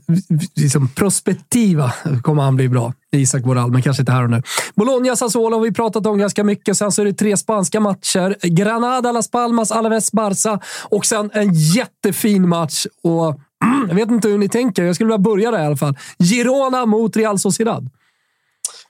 Liksom, 0.55 0.89
prospektiva 0.95 1.93
kommer 2.21 2.43
han 2.43 2.55
bli 2.55 2.69
bra. 2.69 2.93
Isak 3.11 3.45
Voral, 3.45 3.71
men 3.71 3.81
kanske 3.81 4.01
inte 4.01 4.11
här 4.11 4.23
och 4.23 4.29
nu. 4.29 4.41
Bologna, 4.75 5.15
Sassuolo 5.15 5.57
har 5.57 5.63
vi 5.63 5.73
pratat 5.73 6.05
om 6.05 6.17
ganska 6.17 6.43
mycket. 6.43 6.77
Sen 6.77 6.91
så 6.91 7.01
är 7.01 7.05
det 7.05 7.13
tre 7.13 7.37
spanska 7.37 7.79
matcher. 7.79 8.37
Granada, 8.41 9.11
Las 9.11 9.31
Palmas, 9.31 9.71
Alaves, 9.71 10.11
Barça 10.11 10.59
och 10.83 11.05
sen 11.05 11.29
en 11.33 11.53
jättefin 11.53 12.49
match. 12.49 12.85
Och 13.03 13.39
jag 13.87 13.95
vet 13.95 14.09
inte 14.09 14.27
hur 14.27 14.37
ni 14.37 14.49
tänker. 14.49 14.83
Jag 14.83 14.95
skulle 14.95 15.07
vilja 15.07 15.17
börja 15.17 15.51
där 15.51 15.63
i 15.63 15.65
alla 15.65 15.77
fall. 15.77 15.97
Girona 16.19 16.85
mot 16.85 17.17
Real 17.17 17.39
Sociedad. 17.39 17.89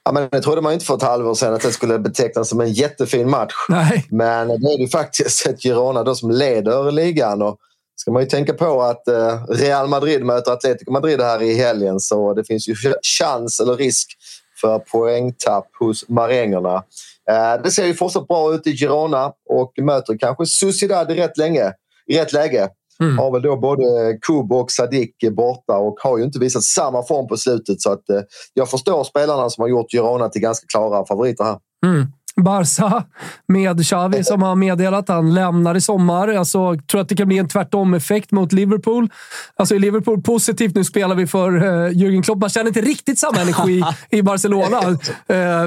Ja, 0.04 0.12
men 0.12 0.30
det 0.32 0.42
trodde 0.42 0.62
man 0.62 0.74
inte 0.74 0.86
för 0.86 0.96
ett 0.96 1.02
halvår 1.02 1.34
sedan 1.34 1.54
att 1.54 1.62
det 1.62 1.72
skulle 1.72 2.00
betecknas 2.00 2.50
som 2.50 2.62
en 2.62 2.74
jättefin 2.74 3.30
match. 3.30 3.54
Nej. 3.70 4.06
Men 4.10 4.48
det 4.48 4.74
är 4.74 4.80
ju 4.80 4.88
faktiskt 4.88 5.48
ett 5.48 5.62
Girona 5.62 6.04
då 6.04 6.16
som 6.16 6.32
leder 6.32 6.92
ligan. 6.92 7.42
Och 7.42 7.58
ska 7.96 8.12
man 8.12 8.22
ju 8.22 8.30
tänka 8.30 8.54
på 8.54 8.82
att 8.82 9.08
eh, 9.08 9.46
Real 9.50 9.88
Madrid 9.88 10.26
möter 10.26 10.52
Atletico 10.52 10.92
Madrid 10.92 11.22
här 11.22 11.42
i 11.42 11.54
helgen 11.54 12.00
så 12.00 12.34
det 12.34 12.44
finns 12.44 12.70
ju 12.70 12.76
chans 13.20 13.60
eller 13.60 13.76
risk 13.76 14.18
för 14.62 14.80
poängtapp 14.80 15.68
hos 15.80 16.10
marängerna. 16.10 16.84
Eh, 17.30 17.62
det 17.64 17.72
ser 17.72 17.86
ju 17.86 17.94
fortsatt 17.94 18.28
bra 18.28 18.54
ut 18.54 18.68
i 18.68 18.78
Girona 18.78 19.32
och 19.50 19.74
möter 19.82 20.18
kanske 20.18 20.46
Sociedad 20.46 21.12
i 21.12 21.16
rätt, 21.16 21.38
länge, 21.38 21.74
i 22.08 22.20
rätt 22.20 22.34
läge. 22.34 22.70
Mm. 23.00 23.18
Har 23.18 23.32
väl 23.32 23.42
då 23.42 23.58
både 23.58 24.18
Kubo 24.22 24.56
och 24.56 24.72
Sadik 24.72 25.16
borta 25.32 25.78
och 25.78 25.96
har 26.04 26.18
ju 26.18 26.24
inte 26.24 26.40
visat 26.40 26.64
samma 26.64 27.04
form 27.04 27.28
på 27.28 27.38
slutet. 27.38 27.82
Så 27.82 27.92
att, 27.92 28.10
eh, 28.10 28.22
jag 28.54 28.70
förstår 28.70 29.04
spelarna 29.04 29.50
som 29.50 29.62
har 29.62 29.70
gjort 29.70 29.92
Girona 29.92 30.30
till 30.30 30.42
ganska 30.42 30.66
klara 30.68 31.06
favoriter 31.06 31.44
här. 31.44 31.58
Mm. 31.86 32.06
Barca 32.42 33.04
med 33.48 33.86
Xavi 33.86 34.24
som 34.24 34.42
har 34.42 34.56
meddelat 34.56 35.10
att 35.10 35.16
han 35.16 35.34
lämnar 35.34 35.76
i 35.76 35.82
sommar. 35.82 36.28
Alltså, 36.28 36.58
jag 36.58 36.88
tror 36.88 37.02
att 37.02 37.10
det 37.10 37.16
kan 37.16 37.28
bli 37.28 37.38
en 37.38 37.48
tvärtom-effekt 37.48 38.32
mot 38.32 38.54
Liverpool. 38.54 39.10
Alltså 39.56 39.76
i 39.76 39.80
Liverpool 39.80 40.22
positivt, 40.22 40.76
nu 40.76 40.84
spelar 40.84 41.16
vi 41.16 41.28
för 41.28 41.56
uh, 41.56 41.90
Jürgen 41.90 42.24
Klopp. 42.24 42.38
Man 42.38 42.50
känner 42.50 42.68
inte 42.68 42.82
riktigt 42.82 43.20
samma 43.20 43.42
energi 43.42 43.84
i 44.10 44.22
Barcelona. 44.22 44.80
Uh, 44.88 44.98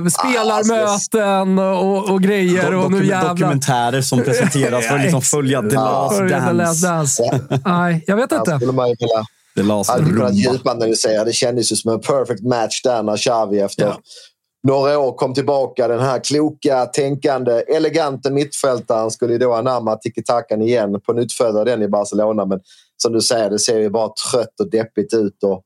spelarmöten 0.08 1.58
och, 1.58 2.10
och 2.10 2.22
grejer. 2.22 2.74
och 2.74 2.92
nu 2.92 3.06
jävlar. 3.06 3.34
Dokumentärer 3.34 4.02
som 4.02 4.22
presenteras 4.22 4.86
för 4.86 4.94
att 4.94 5.02
liksom 5.02 5.22
följa 5.36 5.62
The 5.62 5.74
Last 5.74 6.18
Dance. 6.18 6.48
The 6.48 6.52
last 6.52 6.82
dance. 6.82 7.40
Nej, 7.64 8.04
jag 8.06 8.16
vet 8.16 8.32
inte. 8.32 8.58
The 9.56 9.62
Last 9.62 9.90
Hade 9.90 10.04
kunnat. 10.04 10.34
Det 11.26 11.32
kändes 11.32 11.72
ju 11.72 11.76
som 11.76 11.92
en 11.92 12.00
perfect 12.00 12.42
match 12.42 12.82
där 12.82 13.02
när 13.02 13.16
Xavi 13.16 13.60
efter 13.60 13.86
ja 13.86 14.00
några 14.62 14.98
år 14.98 15.12
kom 15.12 15.34
tillbaka. 15.34 15.88
Den 15.88 16.00
här 16.00 16.18
kloka, 16.18 16.86
tänkande, 16.86 17.52
elegante 17.52 18.30
mittfältaren 18.30 19.10
skulle 19.10 19.38
då 19.38 19.52
anamma 19.52 19.96
tiki-takan 19.96 20.62
igen. 20.62 21.00
På 21.00 21.12
nyttfödda 21.12 21.64
den 21.64 21.82
i 21.82 21.88
Barcelona. 21.88 22.44
Men 22.44 22.60
som 23.02 23.12
du 23.12 23.20
säger, 23.20 23.50
det 23.50 23.58
ser 23.58 23.78
ju 23.78 23.90
bara 23.90 24.08
trött 24.30 24.60
och 24.60 24.70
deppigt 24.70 25.14
ut. 25.14 25.44
Och 25.44 25.62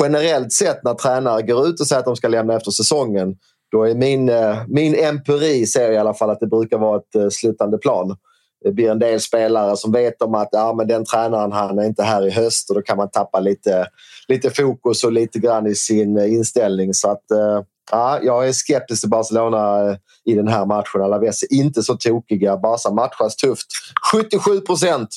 generellt 0.00 0.52
sett 0.52 0.84
när 0.84 0.94
tränare 0.94 1.42
går 1.42 1.66
ut 1.68 1.80
och 1.80 1.86
säger 1.86 2.00
att 2.00 2.06
de 2.06 2.16
ska 2.16 2.28
lämna 2.28 2.54
efter 2.54 2.70
säsongen 2.70 3.36
då 3.72 3.84
är 3.84 3.94
min, 3.94 4.28
eh, 4.28 4.56
min 4.68 4.94
empiri 4.94 5.66
ser 5.66 5.92
i 5.92 5.96
alla 5.96 6.14
fall 6.14 6.30
att 6.30 6.40
det 6.40 6.46
brukar 6.46 6.78
vara 6.78 6.96
ett 6.96 7.14
eh, 7.14 7.28
slutande 7.30 7.78
plan. 7.78 8.16
Det 8.64 8.72
blir 8.72 8.90
en 8.90 8.98
del 8.98 9.20
spelare 9.20 9.76
som 9.76 9.92
vet 9.92 10.22
om 10.22 10.34
att 10.34 10.48
ja, 10.52 10.74
men 10.76 10.88
den 10.88 11.04
tränaren 11.04 11.52
han 11.52 11.78
är 11.78 11.84
inte 11.84 12.02
här 12.02 12.26
i 12.26 12.30
höst 12.30 12.70
och 12.70 12.76
då 12.76 12.82
kan 12.82 12.96
man 12.96 13.10
tappa 13.10 13.40
lite, 13.40 13.86
lite 14.28 14.50
fokus 14.50 15.04
och 15.04 15.12
lite 15.12 15.38
grann 15.38 15.66
i 15.66 15.74
sin 15.74 16.18
eh, 16.18 16.32
inställning. 16.32 16.94
Så 16.94 17.10
att, 17.10 17.24
Ja, 17.90 18.20
jag 18.22 18.48
är 18.48 18.52
skeptisk 18.52 19.02
till 19.02 19.10
Barcelona 19.10 19.90
eh, 19.90 19.96
i 20.24 20.34
den 20.34 20.48
här 20.48 20.66
matchen. 20.66 21.02
Alaves 21.02 21.42
är 21.42 21.52
inte 21.52 21.82
så 21.82 21.96
tokiga. 21.96 22.56
Barca 22.56 22.90
matchas 22.90 23.36
tufft. 23.36 23.66
77 24.12 24.60
procent. 24.60 25.08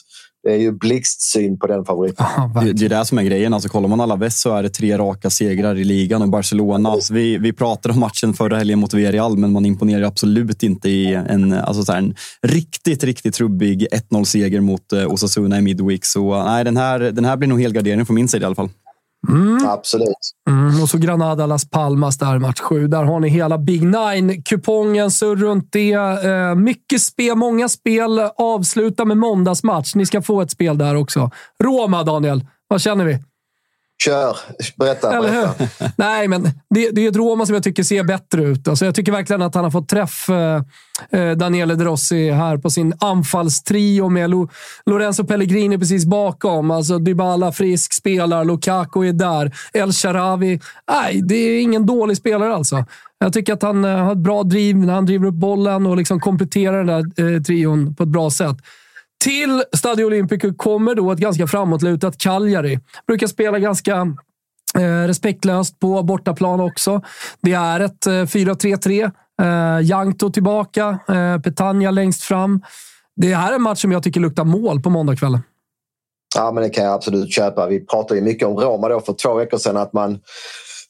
Det 0.43 0.51
är 0.51 0.57
ju 0.57 0.71
blixtsyn 0.71 1.59
på 1.59 1.67
den 1.67 1.85
favoriten. 1.85 2.25
det, 2.65 2.73
det 2.73 2.85
är 2.85 2.89
det 2.89 3.05
som 3.05 3.17
är 3.17 3.23
grejen. 3.23 3.53
Alltså, 3.53 3.69
kollar 3.69 3.89
man 3.89 4.01
Alaves 4.01 4.41
så 4.41 4.55
är 4.55 4.63
det 4.63 4.69
tre 4.69 4.97
raka 4.97 5.29
segrar 5.29 5.75
i 5.75 5.83
ligan 5.83 6.21
och 6.21 6.29
Barcelona. 6.29 6.89
Alltså, 6.89 7.13
vi, 7.13 7.37
vi 7.37 7.53
pratade 7.53 7.93
om 7.93 7.99
matchen 7.99 8.33
förra 8.33 8.57
helgen 8.57 8.79
mot 8.79 8.93
Villarreal, 8.93 9.37
men 9.37 9.51
man 9.51 9.65
imponerar 9.65 10.03
absolut 10.03 10.63
inte 10.63 10.89
i 10.89 11.13
en, 11.13 11.53
alltså, 11.53 11.83
så 11.83 11.91
här, 11.91 11.99
en 11.99 12.15
riktigt, 12.41 13.03
riktigt 13.03 13.33
trubbig 13.33 13.87
1-0-seger 13.91 14.61
mot 14.61 14.93
eh, 14.93 15.13
Osasuna 15.13 15.57
i 15.57 15.61
Midweek. 15.61 16.05
Så 16.05 16.43
nej, 16.43 16.63
den 16.63 16.77
här, 16.77 16.99
den 16.99 17.25
här 17.25 17.37
blir 17.37 17.49
nog 17.49 17.61
helgardering 17.61 18.05
från 18.05 18.15
min 18.15 18.27
sida 18.27 18.43
i 18.43 18.45
alla 18.45 18.55
fall. 18.55 18.69
Mm. 19.27 19.65
Absolut. 19.65 20.33
Mm, 20.49 20.81
och 20.81 20.89
så 20.89 20.97
Granada 20.97 21.45
Las 21.45 21.69
Palmas 21.69 22.17
där, 22.17 22.39
match 22.39 22.59
sju. 22.59 22.87
Där 22.87 23.03
har 23.03 23.19
ni 23.19 23.29
hela 23.29 23.57
Big 23.57 23.83
Nine-kupongen. 23.83 25.11
Så 25.11 25.35
runt 25.35 25.69
det. 25.71 25.93
Eh, 25.93 26.55
mycket 26.55 27.01
spel, 27.01 27.35
många 27.35 27.69
spel. 27.69 28.19
Avsluta 28.37 29.05
med 29.05 29.17
måndagsmatch. 29.17 29.95
Ni 29.95 30.05
ska 30.05 30.21
få 30.21 30.41
ett 30.41 30.51
spel 30.51 30.77
där 30.77 30.95
också. 30.95 31.31
Roma, 31.63 32.03
Daniel. 32.03 32.45
Vad 32.67 32.81
känner 32.81 33.05
vi? 33.05 33.19
Kör! 34.03 34.37
Berätta. 34.75 35.21
Hur? 35.21 35.49
Nej, 35.95 36.27
men 36.27 36.43
det, 36.69 36.89
det 36.91 37.05
är 37.05 37.09
ett 37.09 37.15
Roma 37.15 37.45
som 37.45 37.55
jag 37.55 37.63
tycker 37.63 37.83
ser 37.83 38.03
bättre 38.03 38.43
ut. 38.43 38.67
Alltså 38.67 38.85
jag 38.85 38.95
tycker 38.95 39.11
verkligen 39.11 39.41
att 39.41 39.55
han 39.55 39.63
har 39.63 39.71
fått 39.71 39.89
träff, 39.89 40.29
eh, 40.29 40.61
eh 41.11 41.31
Daniele 41.31 41.75
De 41.75 41.85
Rossi, 41.85 42.31
här 42.31 42.57
på 42.57 42.69
sin 42.69 42.93
anfallstrio 42.99 44.09
med 44.09 44.29
Lo, 44.29 44.49
Lorenzo 44.85 45.23
Pellegrini 45.23 45.79
precis 45.79 46.05
bakom. 46.05 46.71
Alltså 46.71 46.99
Dybala 46.99 47.51
frisk, 47.51 47.93
spelar. 47.93 48.45
Lukaku 48.45 49.07
är 49.07 49.13
där. 49.13 49.51
El 49.73 49.91
Sharawi. 49.91 50.59
Nej, 50.91 51.21
det 51.23 51.35
är 51.35 51.61
ingen 51.61 51.85
dålig 51.85 52.17
spelare 52.17 52.55
alltså. 52.55 52.85
Jag 53.19 53.33
tycker 53.33 53.53
att 53.53 53.61
han 53.61 53.85
eh, 53.85 53.97
har 53.97 54.11
ett 54.11 54.17
bra 54.17 54.43
driv 54.43 54.77
när 54.77 54.93
han 54.93 55.05
driver 55.05 55.27
upp 55.27 55.35
bollen 55.35 55.85
och 55.85 55.97
liksom 55.97 56.19
kompletterar 56.19 56.83
den 56.83 57.13
där 57.15 57.35
eh, 57.35 57.41
trion 57.41 57.95
på 57.95 58.03
ett 58.03 58.09
bra 58.09 58.29
sätt. 58.29 58.57
Till 59.23 59.63
Stadio 59.77 60.05
Olimpico 60.05 60.53
kommer 60.53 60.95
då 60.95 61.11
ett 61.11 61.19
ganska 61.19 61.47
framåtlutat 61.47 62.17
Cagliari. 62.17 62.79
Brukar 63.07 63.27
spela 63.27 63.59
ganska 63.59 63.95
eh, 64.77 65.07
respektlöst 65.07 65.79
på 65.79 66.03
bortaplan 66.03 66.59
också. 66.59 67.01
Det 67.41 67.53
är 67.53 67.79
ett 67.79 68.07
eh, 68.07 68.11
4-3-3. 68.11 69.11
Eh, 69.41 69.87
Jankto 69.87 70.29
tillbaka, 70.29 70.99
eh, 71.09 71.41
Petagna 71.41 71.91
längst 71.91 72.23
fram. 72.23 72.61
Det 73.15 73.35
här 73.35 73.51
är 73.51 73.55
en 73.55 73.61
match 73.61 73.81
som 73.81 73.91
jag 73.91 74.03
tycker 74.03 74.19
luktar 74.19 74.43
mål 74.43 74.81
på 74.81 74.89
måndagskvällen. 74.89 75.41
Ja, 76.35 76.51
men 76.51 76.63
det 76.63 76.69
kan 76.69 76.83
jag 76.83 76.93
absolut 76.93 77.33
köpa. 77.33 77.67
Vi 77.67 77.85
pratade 77.85 78.19
ju 78.19 78.25
mycket 78.25 78.47
om 78.47 78.57
Roma 78.57 78.89
då 78.89 78.99
för 78.99 79.13
två 79.13 79.33
veckor 79.33 79.57
sedan. 79.57 79.77
Att 79.77 79.93
man 79.93 80.19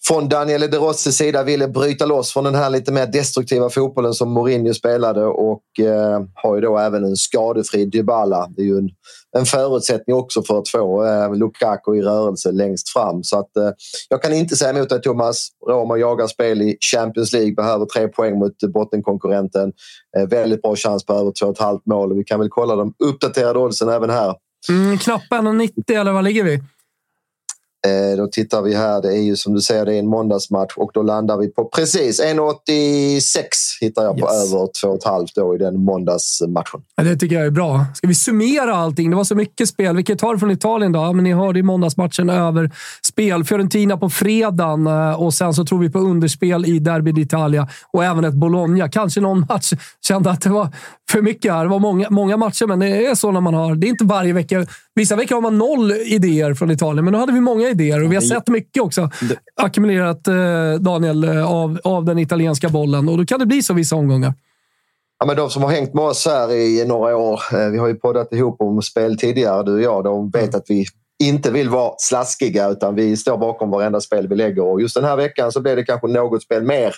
från 0.07 0.29
Daniele 0.29 0.67
De 0.67 0.77
Rossis 0.77 1.15
sida 1.15 1.43
ville 1.43 1.67
bryta 1.67 2.05
loss 2.05 2.33
från 2.33 2.43
den 2.43 2.55
här 2.55 2.69
lite 2.69 2.91
mer 2.91 3.07
destruktiva 3.07 3.69
fotbollen 3.69 4.13
som 4.13 4.31
Mourinho 4.33 4.73
spelade 4.73 5.25
och 5.25 5.79
eh, 5.79 6.21
har 6.33 6.55
ju 6.55 6.61
då 6.61 6.77
även 6.77 7.03
en 7.03 7.15
skadefri 7.15 7.85
Dybala. 7.85 8.47
Det 8.55 8.61
är 8.61 8.65
ju 8.65 8.77
en, 8.77 8.89
en 9.37 9.45
förutsättning 9.45 10.15
också 10.15 10.43
för 10.43 10.59
att 10.59 10.69
få 10.69 11.05
eh, 11.05 11.35
Lukaku 11.35 11.95
i 11.95 12.01
rörelse 12.01 12.51
längst 12.51 12.89
fram. 12.89 13.23
Så 13.23 13.39
att, 13.39 13.57
eh, 13.57 13.69
jag 14.09 14.21
kan 14.21 14.33
inte 14.33 14.55
säga 14.55 14.69
emot 14.69 14.89
dig 14.89 15.01
Thomas. 15.01 15.47
Roma 15.67 15.97
jagar 15.97 16.27
spel 16.27 16.61
i 16.61 16.77
Champions 16.91 17.33
League, 17.33 17.53
behöver 17.53 17.85
tre 17.85 18.07
poäng 18.07 18.39
mot 18.39 18.57
bottenkonkurrenten. 18.73 19.73
Eh, 20.17 20.27
väldigt 20.27 20.61
bra 20.61 20.75
chans 20.75 21.05
på 21.05 21.13
över 21.13 21.31
2,5 21.31 21.81
mål. 21.85 22.17
Vi 22.17 22.23
kan 22.23 22.39
väl 22.39 22.49
kolla 22.49 22.75
de 22.75 22.93
uppdaterade 23.03 23.59
oddsen 23.59 23.89
även 23.89 24.09
här. 24.09 24.35
Mm, 24.69 24.97
knappt 24.97 25.31
1,90 25.31 25.99
eller 25.99 26.11
vad 26.11 26.23
ligger 26.23 26.43
vi? 26.43 26.59
Eh, 27.87 28.17
då 28.17 28.27
tittar 28.27 28.61
vi 28.61 28.75
här. 28.75 29.01
Det 29.01 29.07
är 29.07 29.21
ju 29.21 29.35
som 29.35 29.53
du 29.53 29.61
säger, 29.61 29.85
det 29.85 29.95
är 29.95 29.99
en 29.99 30.07
måndagsmatch 30.07 30.73
och 30.75 30.91
då 30.93 31.01
landar 31.01 31.37
vi 31.37 31.47
på 31.47 31.65
precis 31.65 32.21
1,86 32.21 33.41
hittar 33.81 34.03
jag 34.03 34.17
på 34.17 34.27
yes. 34.27 34.53
över 34.53 34.65
2,5 34.65 35.27
då 35.35 35.55
i 35.55 35.57
den 35.57 35.83
måndagsmatchen. 35.83 36.81
Ja, 36.95 37.03
det 37.03 37.15
tycker 37.15 37.35
jag 37.35 37.45
är 37.45 37.51
bra. 37.51 37.85
Ska 37.95 38.07
vi 38.07 38.15
summera 38.15 38.75
allting? 38.75 39.09
Det 39.09 39.15
var 39.15 39.23
så 39.23 39.35
mycket 39.35 39.69
spel. 39.69 39.95
Vilket 39.95 40.19
tar 40.19 40.37
från 40.37 40.51
Italien 40.51 40.91
då? 40.91 41.13
Men 41.13 41.23
ni 41.23 41.33
hörde 41.33 41.59
i 41.59 41.63
måndagsmatchen 41.63 42.29
över 42.29 42.71
spel. 43.07 43.43
Fiorentina 43.43 43.97
på 43.97 44.09
fredagen 44.09 44.87
eh, 44.87 45.21
och 45.21 45.33
sen 45.33 45.53
så 45.53 45.65
tror 45.65 45.79
vi 45.79 45.89
på 45.89 45.99
underspel 45.99 46.65
i 46.65 46.79
Derby 46.79 47.11
d'Italia 47.11 47.67
och 47.91 48.03
även 48.05 48.25
ett 48.25 48.33
Bologna. 48.33 48.89
Kanske 48.89 49.21
någon 49.21 49.45
match 49.49 49.73
kände 50.07 50.31
att 50.31 50.41
det 50.41 50.49
var 50.49 50.67
för 51.11 51.21
mycket 51.21 51.53
här. 51.53 51.63
Det 51.63 51.69
var 51.69 51.79
många, 51.79 52.09
många 52.09 52.37
matcher, 52.37 52.65
men 52.65 52.79
det 52.79 53.05
är 53.05 53.15
så 53.15 53.31
när 53.31 53.41
man 53.41 53.53
har... 53.53 53.75
Det 53.75 53.87
är 53.87 53.89
inte 53.89 54.05
varje 54.05 54.33
vecka. 54.33 54.65
Vissa 54.99 55.15
veckor 55.15 55.35
har 55.35 55.41
man 55.41 55.57
noll 55.57 55.91
idéer 55.91 56.53
från 56.53 56.71
Italien, 56.71 57.05
men 57.05 57.11
nu 57.11 57.19
hade 57.19 57.31
vi 57.31 57.41
många 57.41 57.69
idéer 57.69 58.03
och 58.03 58.11
vi 58.11 58.15
har 58.15 58.21
sett 58.21 58.47
mycket 58.47 58.83
också 58.83 59.09
ackumulerat, 59.55 60.27
eh, 60.27 60.73
Daniel, 60.79 61.23
eh, 61.23 61.51
av, 61.51 61.79
av 61.83 62.05
den 62.05 62.19
italienska 62.19 62.69
bollen. 62.69 63.09
Och 63.09 63.17
då 63.17 63.25
kan 63.25 63.39
det 63.39 63.45
bli 63.45 63.63
så 63.63 63.73
vissa 63.73 63.95
omgångar. 63.95 64.33
Ja, 65.19 65.25
men 65.25 65.35
de 65.35 65.49
som 65.49 65.63
har 65.63 65.69
hängt 65.69 65.93
med 65.93 66.03
oss 66.03 66.25
här 66.25 66.51
i 66.51 66.85
några 66.87 67.17
år, 67.17 67.41
eh, 67.53 67.69
vi 67.69 67.77
har 67.77 67.87
ju 67.87 67.95
poddat 67.95 68.33
ihop 68.33 68.61
om 68.61 68.81
spel 68.81 69.17
tidigare, 69.17 69.63
du 69.63 69.73
och 69.73 69.81
jag, 69.81 70.03
de 70.03 70.29
vet 70.29 70.43
mm. 70.43 70.55
att 70.55 70.65
vi 70.67 70.85
inte 71.23 71.51
vill 71.51 71.69
vara 71.69 71.93
slaskiga 71.97 72.69
utan 72.69 72.95
vi 72.95 73.17
står 73.17 73.37
bakom 73.37 73.71
varenda 73.71 74.01
spel 74.01 74.27
vi 74.27 74.35
lägger. 74.35 74.63
Och 74.63 74.81
just 74.81 74.95
den 74.95 75.03
här 75.03 75.15
veckan 75.15 75.51
så 75.51 75.61
blev 75.61 75.75
det 75.75 75.83
kanske 75.83 76.07
något 76.07 76.43
spel 76.43 76.63
mer 76.63 76.95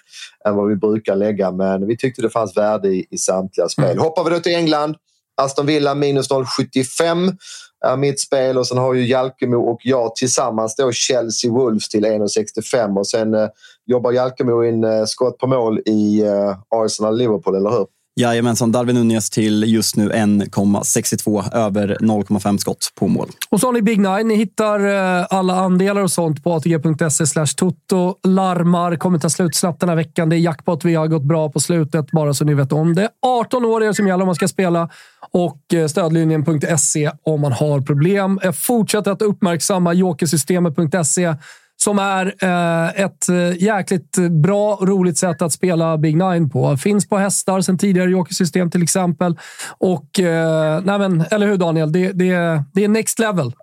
än 0.47 0.55
vad 0.55 0.67
vi 0.67 0.75
brukar 0.75 1.15
lägga 1.15 1.51
men 1.51 1.87
vi 1.87 1.97
tyckte 1.97 2.21
det 2.21 2.29
fanns 2.29 2.57
värde 2.57 2.87
i, 2.87 3.05
i 3.09 3.17
samtliga 3.17 3.69
spel. 3.69 3.85
Mm. 3.85 3.99
Hoppar 4.03 4.23
vi 4.23 4.29
då 4.29 4.39
till 4.39 4.55
England. 4.55 4.95
Aston 5.41 5.65
Villa 5.65 5.95
minus 5.95 6.31
0,75 6.31 7.37
är 7.85 7.97
mitt 7.97 8.19
spel 8.19 8.57
och 8.57 8.67
sen 8.67 8.77
har 8.77 8.93
ju 8.93 9.05
Jalkemo 9.05 9.57
och 9.57 9.79
jag 9.83 10.15
tillsammans 10.15 10.75
då 10.75 10.91
Chelsea 10.91 11.51
Wolves 11.51 11.89
till 11.89 12.05
1,65 12.05 12.97
och 12.97 13.07
sen 13.07 13.33
eh, 13.33 13.47
jobbar 13.85 14.11
Jalkemo 14.11 14.63
in 14.63 14.83
eh, 14.83 15.05
skott 15.05 15.37
på 15.37 15.47
mål 15.47 15.79
i 15.85 16.21
eh, 16.21 16.57
Arsenal 16.69 17.17
Liverpool, 17.17 17.55
eller 17.55 17.69
hur? 17.69 17.87
Jajamensan, 18.21 18.71
Darwin 18.71 18.95
Nunez 18.95 19.29
till 19.29 19.63
just 19.67 19.95
nu 19.95 20.09
1,62 20.11 21.55
över 21.55 21.97
0,5 21.99 22.57
skott 22.57 22.91
på 22.95 23.07
mål. 23.07 23.29
Och 23.49 23.59
så 23.59 23.67
har 23.67 23.73
ni 23.73 23.81
Big 23.81 23.99
Nine. 23.99 24.27
Ni 24.27 24.35
hittar 24.35 24.79
eh, 25.19 25.25
alla 25.29 25.55
andelar 25.55 26.01
och 26.01 26.11
sånt 26.11 26.43
på 26.43 26.53
atg.se 26.53 27.27
slash 27.27 27.47
toto. 27.57 28.15
Larmar 28.23 28.95
kommer 28.95 29.19
ta 29.19 29.29
slut 29.29 29.55
snabbt 29.55 29.79
den 29.79 29.89
här 29.89 29.95
veckan. 29.95 30.29
Det 30.29 30.35
är 30.35 30.39
jackpot. 30.39 30.85
Vi 30.85 30.95
har 30.95 31.07
gått 31.07 31.23
bra 31.23 31.49
på 31.49 31.59
slutet, 31.59 32.11
bara 32.11 32.33
så 32.33 32.45
ni 32.45 32.53
vet 32.53 32.71
om 32.71 32.95
det. 32.95 33.09
18 33.21 33.65
år 33.65 33.83
är 33.83 33.87
det 33.87 33.93
som 33.93 34.07
gäller 34.07 34.23
om 34.23 34.27
man 34.27 34.35
ska 34.35 34.47
spela 34.47 34.89
och 35.31 35.73
eh, 35.73 35.87
stödlinjen.se 35.87 37.11
om 37.23 37.41
man 37.41 37.51
har 37.51 37.81
problem. 37.81 38.39
Eh, 38.43 38.51
fortsätt 38.51 39.07
att 39.07 39.21
uppmärksamma 39.21 39.93
jokersystemet.se 39.93 41.35
som 41.83 41.99
är 41.99 42.25
eh, 42.25 43.01
ett 43.01 43.29
eh, 43.29 43.63
jäkligt 43.63 44.17
bra 44.17 44.75
och 44.75 44.87
roligt 44.87 45.17
sätt 45.17 45.41
att 45.41 45.53
spela 45.53 45.97
Big 45.97 46.17
Nine 46.17 46.49
på. 46.49 46.77
Finns 46.77 47.09
på 47.09 47.17
hästar 47.17 47.61
sen 47.61 47.77
tidigare 47.77 48.09
jokersystem 48.09 48.71
till 48.71 48.83
exempel. 48.83 49.39
Och, 49.77 50.19
eh, 50.19 50.81
nej 50.83 50.99
men, 50.99 51.25
eller 51.31 51.47
hur 51.47 51.57
Daniel? 51.57 51.91
Det, 51.91 52.11
det, 52.11 52.63
det 52.73 52.83
är 52.83 52.87
next 52.87 53.19
level. 53.19 53.53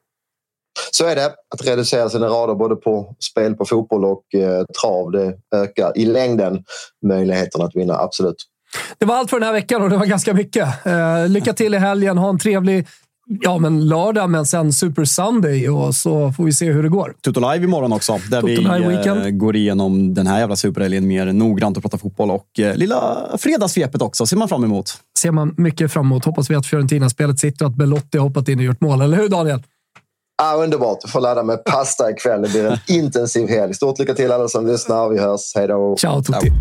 Så 0.90 1.07
är 1.07 1.16
det. 1.16 1.26
Att 1.26 1.66
reducera 1.66 2.09
sina 2.09 2.26
rader 2.26 2.54
både 2.54 2.76
på 2.76 3.16
spel 3.20 3.54
på 3.54 3.64
fotboll 3.64 4.04
och 4.04 4.35
eh, 4.35 4.64
trav, 4.83 5.11
det 5.11 5.35
ökar 5.57 5.98
i 5.98 6.04
längden 6.04 6.64
möjligheten 7.07 7.62
att 7.62 7.76
vinna, 7.76 7.94
absolut. 7.98 8.44
Det 8.98 9.07
var 9.07 9.16
allt 9.16 9.31
för 9.31 9.40
den 9.40 9.46
här 9.46 9.52
veckan 9.52 9.83
och 9.83 9.90
det 9.90 9.96
var 9.96 10.07
ganska 10.07 10.35
mycket. 10.35 10.87
Eh, 10.87 11.28
lycka 11.28 11.52
till 11.52 11.74
i 11.74 11.78
helgen. 11.78 12.18
Ha 12.18 12.28
en 12.28 12.38
trevlig 12.38 12.87
ja, 13.29 13.59
men 13.59 13.88
lördag, 13.88 14.31
men 14.31 14.47
sen 14.47 14.73
Super 14.73 15.05
Sunday 15.05 15.69
och 15.69 15.95
så 15.95 16.33
får 16.33 16.45
vi 16.45 16.53
se 16.53 16.73
hur 16.73 16.83
det 16.83 16.88
går. 16.88 17.14
Toto 17.21 17.41
Live 17.41 17.64
imorgon 17.64 17.93
också, 17.93 18.19
där 18.31 18.41
Toto 18.41 18.47
vi 18.47 18.64
eh, 18.64 18.88
Weekend. 18.88 19.38
går 19.38 19.57
igenom 19.57 20.14
den 20.14 20.27
här 20.27 20.41
jävla 20.41 20.57
superhelgen 20.57 21.07
mer 21.09 21.33
noggrant 21.33 21.77
och 21.77 21.83
pratar 21.83 21.99
fotboll. 21.99 22.31
Och 22.31 22.59
eh, 22.61 22.75
lilla 22.77 23.19
fredagssvepet 23.38 24.03
också 24.03 24.27
ser 24.27 24.37
man 24.37 24.49
fram 24.49 24.64
emot. 24.64 24.91
ser 25.19 25.31
man 25.31 25.55
mycket 25.57 25.93
fram 25.93 26.07
emot. 26.07 26.25
Hoppas 26.25 26.51
vi 26.51 26.55
att 26.55 26.67
Fiorentina-spelet 26.67 27.38
sitter 27.38 27.64
och 27.64 27.71
att 27.71 27.77
Belotti 27.77 28.19
har 28.19 28.25
hoppat 28.25 28.49
in 28.49 28.59
och 28.59 28.64
gjort 28.64 28.81
mål. 28.81 29.01
Eller 29.01 29.17
hur 29.17 29.29
Daniel? 29.29 29.62
Ah, 30.43 30.55
underbart. 30.55 30.99
Du 31.03 31.09
får 31.09 31.21
ladda 31.21 31.43
med 31.43 31.64
pasta 31.64 32.11
ikväll. 32.11 32.43
Det 32.43 32.49
blir 32.49 32.67
en 32.67 32.79
intensiv 32.97 33.49
helg. 33.49 33.75
Stort 33.75 33.99
lycka 33.99 34.14
till 34.14 34.33
alla 34.33 34.49
som 34.49 34.67
lyssnar. 34.67 35.09
Vi 35.09 35.19
hörs. 35.19 35.53
Hej 35.55 35.69
då. 35.69 35.97
Ciao 35.99 36.23
tutti! 36.23 36.53